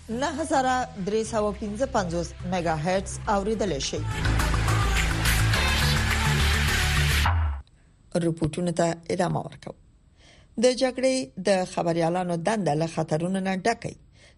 9315 0.09 2.35
میگا 2.52 2.76
هرتز 2.76 3.18
اوریدل 3.28 3.78
شي 3.78 3.96
رپورټونه 8.14 8.72
ته 8.76 8.96
ادامه 9.11 9.40
ورکوم 9.40 9.74
د 10.62 10.74
جګړې 10.74 11.26
د 11.46 11.64
خبريالانو 11.74 12.37
دنده 12.37 12.74
له 12.74 12.87
خطرونو 12.94 13.40
نه 13.40 13.57
ډکې 13.66 13.96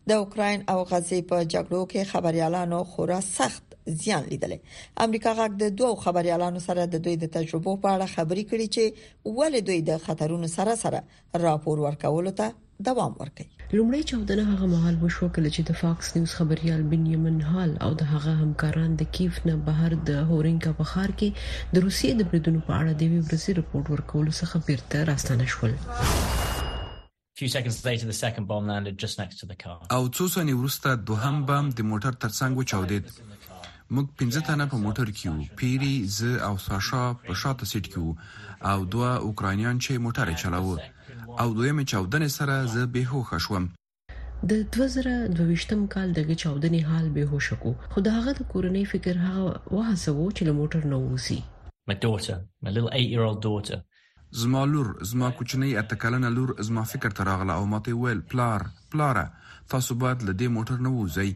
د 0.09 0.13
اوکرين 0.19 0.65
او 0.73 0.79
غزې 0.91 1.23
په 1.31 1.43
جګړو 1.53 1.83
کې 1.93 2.05
خبريالانو 2.13 2.85
خورا 2.85 3.21
سخت 3.29 3.74
زیان 3.93 4.23
لیدلې 4.33 5.05
امریکا 5.07 5.33
غاګ 5.39 5.53
د 5.63 5.67
دوو 5.79 5.97
خبريالانو 6.05 6.61
سره 6.69 6.83
د 6.93 6.97
دوی 7.07 7.17
د 7.23 7.27
تجربو 7.39 7.73
په 7.87 7.97
اړه 7.97 8.07
خبري 8.17 8.45
کړې 8.51 8.67
چې 8.75 8.85
ولې 9.39 9.61
دوی 9.71 9.81
د 9.89 9.93
خطرونو 10.05 10.49
سره 10.57 10.73
سره 10.85 11.01
راپور 11.47 11.77
ورکولو 11.87 12.33
ته 12.39 12.47
دوام 12.89 13.13
ورکړي 13.23 13.49
لومړی 13.77 14.03
چودنه 14.11 14.45
هغه 14.53 14.67
مهال 14.75 14.97
وشو 15.05 15.29
کله 15.39 15.51
چې 15.55 15.63
د 15.71 15.81
فاکس 15.83 16.09
نیوز 16.17 16.33
خبريال 16.41 16.83
بنیمن 16.95 17.39
هال 17.51 17.71
او 17.89 17.93
د 18.01 18.11
هغه 18.15 18.33
همکاران 18.41 18.91
د 19.03 19.13
کیف 19.19 19.35
نه 19.51 19.55
بهر 19.69 19.93
د 20.13 20.25
هورینکا 20.33 20.71
په 20.81 20.85
خار 20.95 21.11
کې 21.19 21.77
د 21.77 21.89
روسیې 21.89 22.11
د 22.21 22.33
بریدونو 22.33 22.61
په 22.69 22.73
اړه 22.81 22.93
د 23.01 23.03
وی 23.11 23.21
برسي 23.31 23.53
رپورت 23.63 23.87
ورکولو 23.97 24.33
څخه 24.41 24.57
بیرته 24.69 24.97
راستانه 25.13 25.47
شول 25.55 25.77
few 27.41 27.47
seconds 27.57 27.77
later 27.89 28.07
the 28.09 28.15
second 28.27 28.45
bomb 28.51 28.65
landed 28.73 28.97
just 29.05 29.17
next 29.23 29.37
to 29.45 29.55
the 29.55 29.63
car 29.65 29.79
او 29.97 30.03
څو 30.17 30.25
ثانیې 30.35 30.57
وروسته 30.61 30.89
دوهم 31.13 31.37
بم 31.51 31.65
د 31.81 31.89
موټر 31.93 32.13
ترڅنګ 32.23 32.53
وچاودید 32.59 33.05
موږ 33.97 34.07
پنځه 34.21 34.41
تنه 34.47 34.65
په 34.73 34.79
موټر 34.85 35.09
کې 35.17 35.27
وو 35.29 35.57
پیری 35.59 35.95
ز 36.17 36.37
او 36.47 36.55
ساشا 36.67 37.03
په 37.27 37.35
شاته 37.43 37.65
سیټ 37.73 37.87
کې 37.93 38.01
وو 38.01 38.19
او 38.71 38.77
دوه 38.95 39.11
اوکرانیان 39.29 39.77
چې 39.85 40.03
موټر 40.07 40.33
چلاوه 40.43 40.77
او 41.43 41.47
دوی 41.59 41.71
مې 41.77 41.85
چاودنې 41.93 42.31
سره 42.39 42.57
ز 42.75 42.89
به 42.95 43.05
هوښ 43.11 43.45
شوم 43.45 43.65
د 44.51 44.53
2022م 44.77 45.83
کال 45.95 46.09
د 46.17 46.21
چاودنې 46.43 46.81
حال 46.89 47.07
به 47.17 47.23
هوښ 47.33 47.61
کو 47.65 47.73
خو 47.93 48.05
دا 48.09 48.15
هغه 48.19 48.33
د 48.41 48.49
کورنۍ 48.55 48.85
فکر 48.95 49.21
هغه 49.27 49.45
وهڅو 49.77 50.27
چې 50.37 50.43
له 50.49 50.59
موټر 50.63 50.91
نه 50.95 51.01
ووسی 51.05 51.41
My 51.91 51.97
daughter, 52.03 52.35
my 52.65 52.71
little 52.75 52.93
8-year-old 53.07 53.41
daughter. 53.49 53.79
زما 54.43 54.63
لور 54.73 54.89
زما 55.09 55.29
کوچنۍ 55.41 55.73
اتکلنه 55.83 56.29
لور 56.37 56.51
زما 56.69 56.85
فکر 56.95 57.11
تراغله 57.21 57.53
او 57.59 57.65
ماته 57.73 57.99
ویل 58.05 58.21
پلار 58.31 58.63
پلاره 58.91 59.25
تاسو 59.73 59.95
باید 60.05 60.25
له 60.29 60.33
دې 60.41 60.49
موټر 60.55 60.87
نه 60.87 60.91
ووځئ 60.95 61.33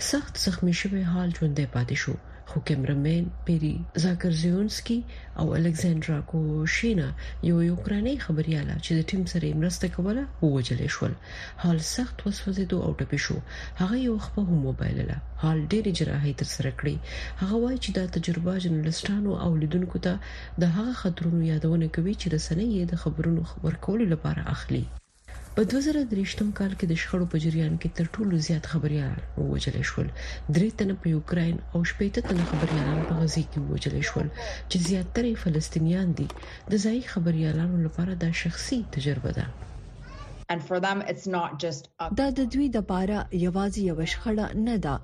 سخت 0.00 0.36
زخمی 0.44 0.72
شوی 0.80 1.02
حال 1.12 1.28
ژوندې 1.38 1.66
پاتې 1.74 1.96
شو 2.02 2.14
خو 2.50 2.58
کیمرمن 2.68 3.24
پیری 3.46 3.72
زاکرزیونسکی 4.04 4.96
او 5.40 5.46
الکساندرا 5.58 6.18
کوشینا 6.30 7.08
یو 7.50 7.58
یوکراني 7.70 8.14
خبرياله 8.24 8.74
چې 8.84 8.90
د 8.98 9.06
ټیم 9.10 9.22
سره 9.32 9.56
مرسته 9.64 9.86
کوله 9.96 10.22
ووجل 10.44 10.80
شول 10.96 11.14
حال 11.62 11.78
سخت 11.94 12.16
وسوځیدو 12.20 12.76
او 12.86 12.90
ټپې 12.98 13.18
شو 13.24 13.36
هغه 13.82 13.96
یو 14.08 14.16
خپل 14.28 14.46
موبایل 14.64 14.98
له 15.10 15.18
حال 15.42 15.58
ډېر 15.72 15.84
جراحي 16.00 16.32
تر 16.44 16.50
سره 16.56 16.70
کړې 16.80 16.94
هغه 17.44 17.54
وایي 17.64 17.78
چې 17.84 17.90
دا 17.98 18.04
تجربه 18.16 18.52
جنرالستانو 18.68 19.30
او 19.44 19.50
لیدونکو 19.66 19.96
ته 20.06 20.14
د 20.64 20.74
هغه 20.80 20.92
خطرونو 21.04 21.40
یادونه 21.52 21.86
کوي 21.98 22.14
چې 22.20 22.26
رسنۍ 22.38 22.70
د 22.92 23.06
خبرونو 23.06 23.42
خبر 23.54 23.72
کولو 23.88 24.04
لپاره 24.16 24.42
اخلي 24.56 24.84
په 25.56 25.62
2023م 25.70 26.46
کال 26.58 26.70
کې 26.80 26.86
د 26.90 26.94
شخړو 27.00 27.24
په 27.32 27.38
جریان 27.44 27.72
کې 27.80 27.88
تر 27.96 28.06
ټولو 28.16 28.34
زیات 28.46 28.64
خبريال 28.74 29.16
ووجل 29.40 29.74
شول 29.90 30.06
درې 30.54 30.68
تنه 30.78 30.94
په 31.02 31.06
یوکرين 31.14 31.56
او 31.72 31.78
شپږ 31.90 32.10
تنه 32.28 32.42
خبريالان 32.52 33.00
په 33.08 33.16
غزي 33.18 33.42
کې 33.50 33.58
ووجل 33.64 33.96
شول 34.10 34.26
چې 34.70 34.76
زیاتره 34.88 35.32
فلسطینیان 35.42 36.08
دي 36.20 36.26
د 36.36 36.72
ځای 36.84 36.98
خبريالانو 37.12 37.76
لپاره 37.86 38.12
د 38.22 38.32
شخصي 38.44 38.78
تجربه 38.94 39.30
ده 39.38 39.46
and 40.54 40.62
for 40.70 40.78
them 40.86 40.98
it's 41.14 41.26
not 41.36 41.50
just 41.66 41.82
دا 42.22 42.26
د 42.40 42.48
دوی 42.56 42.66
د 42.78 42.88
پاره 42.94 43.18
یوازې 43.46 43.80
یو 43.90 43.98
شخړه 44.14 44.48
نه 44.70 44.76
ده 44.84 44.94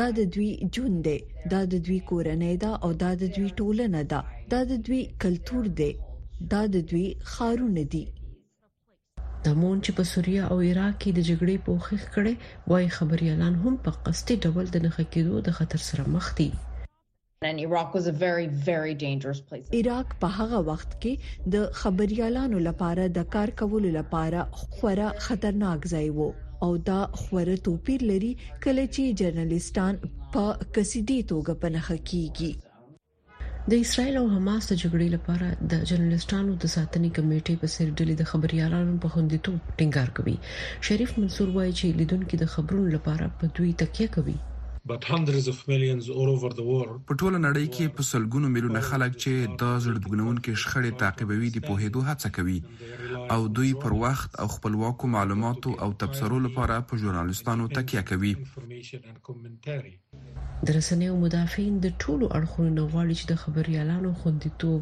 دا 0.00 0.06
د 0.20 0.32
دوی 0.38 0.50
ژوند 0.78 1.00
دی 1.10 1.18
دا 1.56 1.60
د 1.74 1.84
دوی 1.90 1.98
کورنۍ 2.10 2.54
ده 2.64 2.70
او 2.84 2.90
دا 3.04 3.10
د 3.26 3.36
دوی 3.36 3.48
ټولنه 3.60 4.00
ده 4.16 4.20
دا 4.56 4.60
د 4.74 4.82
دوی 4.90 5.02
کلچر 5.28 5.64
دی 5.84 5.92
دا 6.56 6.62
د 6.78 6.84
دوی 6.92 7.06
خارونه 7.36 7.84
دي 7.96 8.04
تمون 9.46 9.76
چې 9.86 9.90
په 9.98 10.04
سوریه 10.12 10.42
او 10.54 10.56
عراق 10.68 10.94
کې 11.00 11.10
د 11.14 11.20
جګړې 11.28 11.56
پوښښ 11.66 12.02
کړي 12.14 12.34
وايي 12.72 12.88
خبريالان 12.96 13.54
هم 13.64 13.72
په 13.86 13.90
قصدي 14.08 14.36
ډول 14.48 14.66
د 14.76 14.86
نخښ 14.86 15.06
کېدو 15.16 15.34
د 15.48 15.56
خطر 15.58 15.80
سره 15.88 16.04
مخ 16.16 16.26
دي 16.42 16.50
and 17.50 17.58
Iraq 17.66 17.88
was 17.96 18.04
a 18.08 18.14
very 18.26 18.44
very 18.70 18.92
dangerous 19.06 19.40
place 19.50 19.66
Iraq 19.82 20.06
په 20.24 20.28
هغه 20.38 20.58
وخت 20.70 20.90
کې 21.02 21.12
د 21.58 21.68
خبريالانو 21.82 22.58
لپاره 22.70 23.04
د 23.18 23.30
کار 23.36 23.48
کولو 23.62 23.90
لپاره 23.98 24.40
خورا 24.74 25.08
خطرناک 25.28 25.80
ځای 25.94 26.08
وو 26.18 26.28
او 26.64 26.70
دا 26.90 27.02
خوره 27.22 27.56
توپیر 27.70 28.00
لري 28.12 28.32
کله 28.64 28.84
چې 28.94 29.02
جرنالستان 29.22 29.92
په 30.32 30.44
قصدي 30.76 31.20
توګه 31.32 31.52
پنهخ 31.64 31.88
کیږي 32.12 32.50
د 33.70 33.72
اسرایل 33.84 34.14
او 34.20 34.26
حماس 34.34 34.62
د 34.68 34.72
جګړې 34.82 35.08
لپاره 35.16 35.46
د 35.72 35.72
جرنالستانو 35.88 36.52
د 36.62 36.64
ساتنې 36.76 37.10
کمیټې 37.16 37.54
په 37.62 37.66
سر 37.74 37.88
ډلې 37.98 38.14
د 38.18 38.24
خبريالانو 38.30 39.00
په 39.02 39.08
خوندیتوب 39.12 39.56
ټینګار 39.78 40.08
کوي 40.16 40.36
شریف 40.86 41.10
منصور 41.20 41.48
وایي 41.52 41.72
چې 41.78 41.96
لیدونکو 42.00 42.34
د 42.38 42.44
خبرونو 42.54 42.88
لپاره 42.96 43.24
په 43.38 43.44
دوی 43.56 43.70
تکیه 43.80 44.08
کوي 44.16 44.36
په 44.90 44.96
ټوله 45.06 45.96
نړۍ 47.46 47.66
کې 47.74 47.84
په 47.96 48.02
سلګونو 48.10 48.48
میلیونه 48.54 48.80
خلک 48.88 49.12
چې 49.24 49.32
د 49.60 49.62
زړبګنونکو 49.84 50.50
شخړې 50.62 50.90
تعقیبوي 51.02 51.48
دي 51.56 51.60
په 51.66 51.72
هېدو 51.82 52.00
هڅه 52.08 52.28
کوي 52.36 52.58
او 53.34 53.40
دوی 53.58 53.68
پر 53.84 53.92
وخت 54.04 54.30
او 54.44 54.46
خپلواک 54.54 54.98
معلوماتو 55.14 55.70
او 55.86 55.90
تبصرو 56.02 56.38
لپاره 56.46 56.74
په 56.92 56.98
ژورنالستانو 57.02 57.64
تکیه 57.76 58.02
کوي 58.10 58.32
د 60.66 60.68
رسنیو 60.78 61.14
مدافعین 61.26 61.74
د 61.84 61.94
ټولو 62.02 62.26
اړخونو 62.36 62.82
غواړي 62.92 63.14
چې 63.20 63.26
د 63.32 63.38
خبريالانو 63.44 64.08
خوندیتوب 64.24 64.80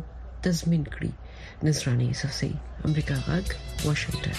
تضمین 0.49 0.85
کړي 0.97 1.13
نصرانی 1.69 2.09
صفسی 2.23 2.51
امریکا 2.93 3.19
غاګ 3.29 3.47
واشنگټن 3.91 4.39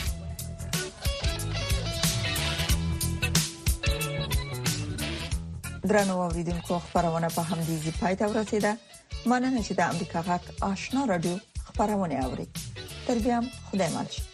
درنو 5.90 6.16
اوریدونکو 6.22 6.76
خبرونه 6.86 7.28
په 7.36 7.42
همدې 7.50 7.76
ځای 7.84 7.94
پای 8.02 8.14
ته 8.20 8.26
ورسیده 8.32 8.72
مانه 9.30 9.50
چې 9.68 9.74
د 9.76 9.82
امریکا 9.94 10.20
غاټ 10.28 10.44
آشنا 10.72 11.02
رادیو 11.12 11.36
خبرونه 11.68 12.16
اوري 12.26 12.48
تر 13.08 13.18
بیا 13.24 13.38
خدای 13.70 13.90
مالشه 13.96 14.31